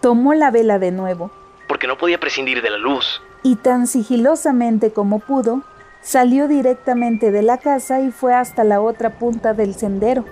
Tomó 0.00 0.34
la 0.34 0.50
vela 0.50 0.78
de 0.78 0.92
nuevo. 0.92 1.30
Porque 1.66 1.86
no 1.86 1.98
podía 1.98 2.20
prescindir 2.20 2.62
de 2.62 2.70
la 2.70 2.78
luz. 2.78 3.20
Y 3.42 3.56
tan 3.56 3.86
sigilosamente 3.86 4.92
como 4.92 5.18
pudo, 5.18 5.62
salió 6.02 6.48
directamente 6.48 7.30
de 7.30 7.42
la 7.42 7.58
casa 7.58 8.00
y 8.00 8.10
fue 8.10 8.34
hasta 8.34 8.64
la 8.64 8.80
otra 8.80 9.18
punta 9.18 9.54
del 9.54 9.74
sendero. 9.74 10.24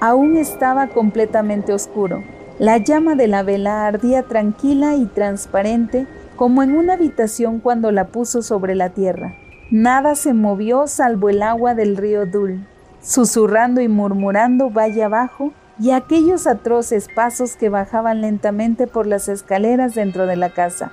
Aún 0.00 0.36
estaba 0.36 0.88
completamente 0.88 1.72
oscuro. 1.72 2.22
La 2.58 2.78
llama 2.78 3.14
de 3.14 3.28
la 3.28 3.42
vela 3.42 3.86
ardía 3.86 4.22
tranquila 4.22 4.94
y 4.94 5.06
transparente 5.06 6.06
como 6.36 6.62
en 6.62 6.76
una 6.76 6.94
habitación 6.94 7.58
cuando 7.58 7.90
la 7.90 8.08
puso 8.08 8.42
sobre 8.42 8.74
la 8.74 8.90
tierra. 8.90 9.34
Nada 9.70 10.14
se 10.14 10.32
movió 10.32 10.86
salvo 10.86 11.28
el 11.28 11.42
agua 11.42 11.74
del 11.74 11.98
río 11.98 12.24
Dul, 12.24 12.66
susurrando 13.02 13.82
y 13.82 13.88
murmurando 13.88 14.70
valle 14.70 15.04
abajo 15.04 15.52
y 15.78 15.90
aquellos 15.90 16.46
atroces 16.46 17.08
pasos 17.14 17.54
que 17.54 17.68
bajaban 17.68 18.22
lentamente 18.22 18.86
por 18.86 19.06
las 19.06 19.28
escaleras 19.28 19.94
dentro 19.94 20.26
de 20.26 20.36
la 20.36 20.48
casa. 20.48 20.92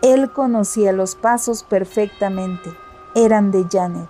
Él 0.00 0.30
conocía 0.30 0.92
los 0.92 1.16
pasos 1.16 1.64
perfectamente, 1.64 2.70
eran 3.14 3.50
de 3.50 3.66
Janet. 3.70 4.08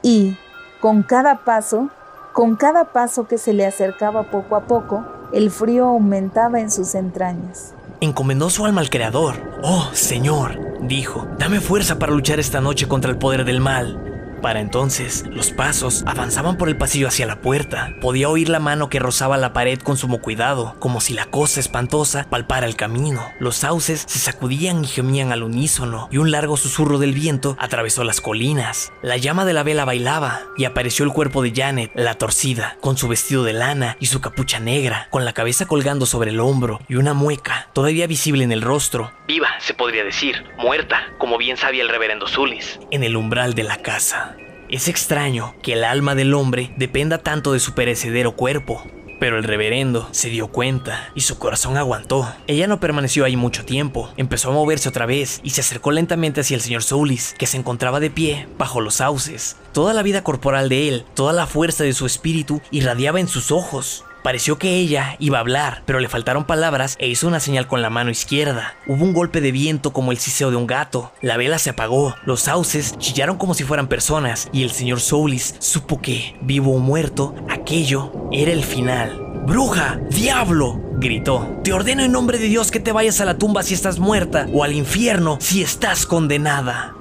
Y, 0.00 0.38
con 0.80 1.02
cada 1.02 1.44
paso, 1.44 1.90
con 2.32 2.56
cada 2.56 2.92
paso 2.92 3.28
que 3.28 3.36
se 3.36 3.52
le 3.52 3.66
acercaba 3.66 4.30
poco 4.30 4.56
a 4.56 4.62
poco, 4.62 5.04
el 5.34 5.50
frío 5.50 5.84
aumentaba 5.84 6.60
en 6.60 6.70
sus 6.70 6.94
entrañas. 6.94 7.74
Encomendó 8.02 8.50
su 8.50 8.66
alma 8.66 8.80
al 8.80 8.90
Creador. 8.90 9.60
Oh, 9.62 9.88
Señor, 9.92 10.58
dijo, 10.80 11.28
dame 11.38 11.60
fuerza 11.60 12.00
para 12.00 12.10
luchar 12.10 12.40
esta 12.40 12.60
noche 12.60 12.88
contra 12.88 13.12
el 13.12 13.16
poder 13.16 13.44
del 13.44 13.60
mal. 13.60 14.11
Para 14.42 14.60
entonces, 14.60 15.24
los 15.30 15.52
pasos 15.52 16.02
avanzaban 16.04 16.58
por 16.58 16.68
el 16.68 16.76
pasillo 16.76 17.06
hacia 17.06 17.26
la 17.26 17.40
puerta. 17.40 17.94
Podía 18.00 18.28
oír 18.28 18.48
la 18.48 18.58
mano 18.58 18.88
que 18.88 18.98
rozaba 18.98 19.38
la 19.38 19.52
pared 19.52 19.78
con 19.78 19.96
sumo 19.96 20.20
cuidado, 20.20 20.74
como 20.80 21.00
si 21.00 21.14
la 21.14 21.26
cosa 21.26 21.60
espantosa 21.60 22.26
palpara 22.28 22.66
el 22.66 22.74
camino. 22.74 23.24
Los 23.38 23.56
sauces 23.56 24.04
se 24.06 24.18
sacudían 24.18 24.84
y 24.84 24.88
gemían 24.88 25.30
al 25.30 25.44
unísono, 25.44 26.08
y 26.10 26.18
un 26.18 26.32
largo 26.32 26.56
susurro 26.56 26.98
del 26.98 27.12
viento 27.12 27.56
atravesó 27.60 28.02
las 28.02 28.20
colinas. 28.20 28.92
La 29.00 29.16
llama 29.16 29.44
de 29.44 29.52
la 29.52 29.62
vela 29.62 29.84
bailaba, 29.84 30.40
y 30.56 30.64
apareció 30.64 31.04
el 31.04 31.12
cuerpo 31.12 31.40
de 31.42 31.52
Janet, 31.54 31.92
la 31.94 32.14
torcida, 32.14 32.76
con 32.80 32.96
su 32.96 33.06
vestido 33.06 33.44
de 33.44 33.52
lana 33.52 33.96
y 34.00 34.06
su 34.06 34.20
capucha 34.20 34.58
negra, 34.58 35.06
con 35.10 35.24
la 35.24 35.34
cabeza 35.34 35.66
colgando 35.66 36.04
sobre 36.04 36.30
el 36.30 36.40
hombro 36.40 36.80
y 36.88 36.96
una 36.96 37.14
mueca 37.14 37.68
todavía 37.72 38.08
visible 38.08 38.42
en 38.42 38.50
el 38.50 38.62
rostro. 38.62 39.12
Viva, 39.28 39.50
se 39.60 39.74
podría 39.74 40.02
decir, 40.02 40.44
muerta, 40.58 41.06
como 41.18 41.38
bien 41.38 41.56
sabía 41.56 41.82
el 41.82 41.88
reverendo 41.88 42.26
Zulis, 42.26 42.80
en 42.90 43.04
el 43.04 43.16
umbral 43.16 43.54
de 43.54 43.62
la 43.62 43.76
casa. 43.76 44.31
Es 44.72 44.88
extraño 44.88 45.54
que 45.60 45.74
el 45.74 45.84
alma 45.84 46.14
del 46.14 46.32
hombre 46.32 46.72
dependa 46.78 47.18
tanto 47.18 47.52
de 47.52 47.60
su 47.60 47.74
perecedero 47.74 48.36
cuerpo, 48.36 48.82
pero 49.20 49.36
el 49.36 49.44
reverendo 49.44 50.08
se 50.12 50.30
dio 50.30 50.48
cuenta 50.48 51.10
y 51.14 51.20
su 51.20 51.38
corazón 51.38 51.76
aguantó. 51.76 52.26
Ella 52.46 52.66
no 52.66 52.80
permaneció 52.80 53.26
ahí 53.26 53.36
mucho 53.36 53.66
tiempo, 53.66 54.10
empezó 54.16 54.48
a 54.48 54.54
moverse 54.54 54.88
otra 54.88 55.04
vez 55.04 55.40
y 55.42 55.50
se 55.50 55.60
acercó 55.60 55.90
lentamente 55.90 56.40
hacia 56.40 56.54
el 56.54 56.62
señor 56.62 56.84
Soulis, 56.84 57.34
que 57.38 57.46
se 57.46 57.58
encontraba 57.58 58.00
de 58.00 58.08
pie 58.08 58.48
bajo 58.56 58.80
los 58.80 58.94
sauces. 58.94 59.58
Toda 59.74 59.92
la 59.92 60.02
vida 60.02 60.24
corporal 60.24 60.70
de 60.70 60.88
él, 60.88 61.04
toda 61.12 61.34
la 61.34 61.46
fuerza 61.46 61.84
de 61.84 61.92
su 61.92 62.06
espíritu 62.06 62.62
irradiaba 62.70 63.20
en 63.20 63.28
sus 63.28 63.52
ojos. 63.52 64.06
Pareció 64.22 64.56
que 64.56 64.76
ella 64.76 65.16
iba 65.18 65.38
a 65.38 65.40
hablar, 65.40 65.82
pero 65.84 65.98
le 65.98 66.08
faltaron 66.08 66.44
palabras 66.44 66.94
e 67.00 67.08
hizo 67.08 67.26
una 67.26 67.40
señal 67.40 67.66
con 67.66 67.82
la 67.82 67.90
mano 67.90 68.12
izquierda. 68.12 68.76
Hubo 68.86 69.04
un 69.04 69.12
golpe 69.12 69.40
de 69.40 69.50
viento 69.50 69.92
como 69.92 70.12
el 70.12 70.18
siseo 70.18 70.50
de 70.50 70.56
un 70.56 70.68
gato. 70.68 71.10
La 71.22 71.36
vela 71.36 71.58
se 71.58 71.70
apagó, 71.70 72.14
los 72.24 72.42
sauces 72.42 72.96
chillaron 72.98 73.36
como 73.36 73.54
si 73.54 73.64
fueran 73.64 73.88
personas 73.88 74.48
y 74.52 74.62
el 74.62 74.70
señor 74.70 75.00
Soulis 75.00 75.56
supo 75.58 76.00
que, 76.00 76.36
vivo 76.40 76.76
o 76.76 76.78
muerto, 76.78 77.34
aquello 77.50 78.12
era 78.30 78.52
el 78.52 78.62
final. 78.62 79.42
¡Bruja! 79.44 80.00
¡Diablo! 80.08 80.80
gritó. 80.98 81.56
Te 81.64 81.72
ordeno 81.72 82.04
en 82.04 82.12
nombre 82.12 82.38
de 82.38 82.46
Dios 82.46 82.70
que 82.70 82.78
te 82.78 82.92
vayas 82.92 83.20
a 83.20 83.24
la 83.24 83.38
tumba 83.38 83.64
si 83.64 83.74
estás 83.74 83.98
muerta 83.98 84.46
o 84.52 84.62
al 84.62 84.72
infierno 84.72 85.38
si 85.40 85.64
estás 85.64 86.06
condenada. 86.06 86.94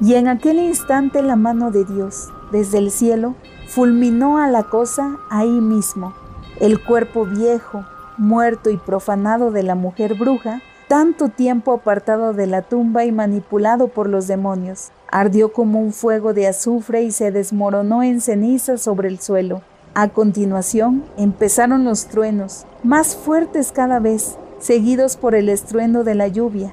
Y 0.00 0.14
en 0.14 0.26
aquel 0.26 0.56
instante 0.56 1.22
la 1.22 1.36
mano 1.36 1.70
de 1.70 1.84
Dios, 1.84 2.30
desde 2.50 2.78
el 2.78 2.90
cielo, 2.90 3.34
fulminó 3.68 4.38
a 4.38 4.48
la 4.48 4.62
cosa 4.62 5.18
ahí 5.28 5.50
mismo 5.50 6.14
el 6.60 6.82
cuerpo 6.82 7.24
viejo, 7.24 7.84
muerto 8.18 8.70
y 8.70 8.76
profanado 8.76 9.50
de 9.50 9.62
la 9.62 9.74
mujer 9.74 10.14
bruja, 10.14 10.60
tanto 10.88 11.28
tiempo 11.28 11.72
apartado 11.72 12.34
de 12.34 12.46
la 12.46 12.62
tumba 12.62 13.04
y 13.04 13.12
manipulado 13.12 13.88
por 13.88 14.08
los 14.08 14.26
demonios, 14.26 14.90
ardió 15.10 15.52
como 15.52 15.80
un 15.80 15.92
fuego 15.92 16.34
de 16.34 16.46
azufre 16.46 17.02
y 17.02 17.10
se 17.12 17.30
desmoronó 17.30 18.02
en 18.02 18.20
cenizas 18.20 18.82
sobre 18.82 19.08
el 19.08 19.18
suelo. 19.20 19.62
A 19.94 20.08
continuación 20.08 21.04
empezaron 21.16 21.84
los 21.84 22.06
truenos, 22.06 22.66
más 22.82 23.16
fuertes 23.16 23.72
cada 23.72 24.00
vez, 24.00 24.36
seguidos 24.58 25.16
por 25.16 25.34
el 25.34 25.48
estruendo 25.48 26.04
de 26.04 26.14
la 26.14 26.28
lluvia. 26.28 26.72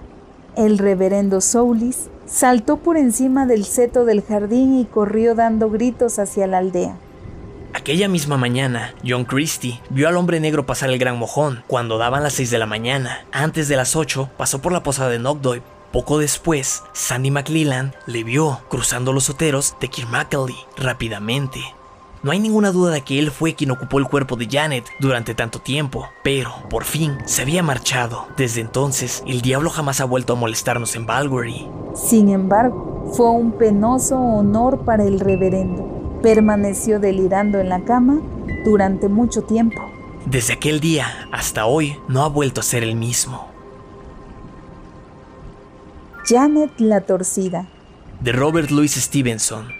El 0.55 0.77
reverendo 0.77 1.41
Soulis 1.41 2.09
saltó 2.25 2.77
por 2.77 2.97
encima 2.97 3.45
del 3.45 3.65
seto 3.65 4.05
del 4.05 4.21
jardín 4.21 4.77
y 4.77 4.85
corrió 4.85 5.35
dando 5.35 5.69
gritos 5.69 6.19
hacia 6.19 6.47
la 6.47 6.59
aldea. 6.59 6.95
Aquella 7.73 8.07
misma 8.07 8.35
mañana, 8.35 8.95
John 9.07 9.25
Christie 9.25 9.79
vio 9.89 10.07
al 10.07 10.17
hombre 10.17 10.39
negro 10.39 10.65
pasar 10.65 10.89
el 10.89 10.97
gran 10.97 11.17
mojón 11.19 11.63
cuando 11.67 11.97
daban 11.97 12.23
las 12.23 12.33
6 12.33 12.49
de 12.49 12.57
la 12.57 12.65
mañana. 12.65 13.25
Antes 13.31 13.67
de 13.67 13.75
las 13.75 13.95
8 13.95 14.29
pasó 14.37 14.59
por 14.59 14.71
la 14.71 14.81
posada 14.81 15.09
de 15.09 15.19
Knockdoy. 15.19 15.61
Poco 15.91 16.17
después, 16.19 16.83
Sandy 16.93 17.31
McLellan 17.31 17.95
le 18.05 18.23
vio 18.23 18.59
cruzando 18.69 19.13
los 19.13 19.29
oteros 19.29 19.75
de 19.79 19.87
Kirkmakelly 19.87 20.55
rápidamente. 20.77 21.59
No 22.21 22.31
hay 22.31 22.39
ninguna 22.39 22.71
duda 22.71 22.91
de 22.91 23.01
que 23.01 23.17
él 23.17 23.31
fue 23.31 23.55
quien 23.55 23.71
ocupó 23.71 23.97
el 23.99 24.05
cuerpo 24.05 24.35
de 24.35 24.47
Janet 24.49 24.85
durante 24.99 25.35
tanto 25.35 25.59
tiempo, 25.59 26.09
pero 26.23 26.53
por 26.69 26.83
fin 26.83 27.17
se 27.25 27.43
había 27.43 27.63
marchado. 27.63 28.27
Desde 28.35 28.61
entonces, 28.61 29.23
el 29.25 29.41
diablo 29.41 29.69
jamás 29.69 30.01
ha 30.01 30.05
vuelto 30.05 30.33
a 30.33 30.35
molestarnos 30.35 30.95
en 30.95 31.05
Valguery. 31.05 31.67
Sin 31.95 32.29
embargo, 32.29 33.11
fue 33.13 33.29
un 33.29 33.53
penoso 33.53 34.17
honor 34.17 34.83
para 34.83 35.05
el 35.05 35.19
reverendo. 35.19 35.98
Permaneció 36.21 36.99
delirando 36.99 37.59
en 37.59 37.69
la 37.69 37.85
cama 37.85 38.19
durante 38.65 39.07
mucho 39.07 39.43
tiempo. 39.43 39.81
Desde 40.25 40.53
aquel 40.53 40.79
día 40.81 41.07
hasta 41.31 41.65
hoy 41.65 41.95
no 42.07 42.23
ha 42.23 42.29
vuelto 42.29 42.59
a 42.59 42.63
ser 42.63 42.83
el 42.83 42.95
mismo. 42.95 43.47
Janet 46.25 46.71
la 46.79 47.01
torcida. 47.01 47.67
De 48.19 48.33
Robert 48.33 48.69
Louis 48.69 48.93
Stevenson. 48.93 49.78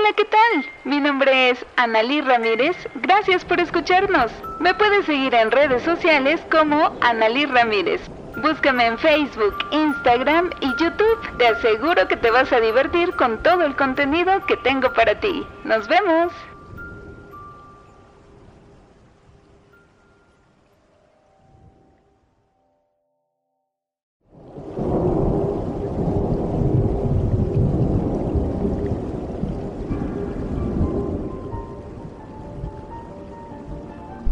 Hola, 0.00 0.14
¿qué 0.14 0.24
tal? 0.24 0.70
Mi 0.84 0.98
nombre 0.98 1.50
es 1.50 1.66
Analí 1.76 2.22
Ramírez. 2.22 2.74
Gracias 2.94 3.44
por 3.44 3.60
escucharnos. 3.60 4.32
Me 4.58 4.72
puedes 4.72 5.04
seguir 5.04 5.34
en 5.34 5.50
redes 5.50 5.82
sociales 5.82 6.40
como 6.50 6.96
Analí 7.02 7.44
Ramírez. 7.44 8.00
Búscame 8.36 8.86
en 8.86 8.96
Facebook, 8.96 9.54
Instagram 9.72 10.52
y 10.60 10.68
YouTube. 10.76 11.36
Te 11.36 11.48
aseguro 11.48 12.08
que 12.08 12.16
te 12.16 12.30
vas 12.30 12.50
a 12.50 12.60
divertir 12.60 13.12
con 13.16 13.42
todo 13.42 13.62
el 13.62 13.76
contenido 13.76 14.46
que 14.46 14.56
tengo 14.56 14.90
para 14.94 15.20
ti. 15.20 15.46
Nos 15.64 15.86
vemos. 15.86 16.32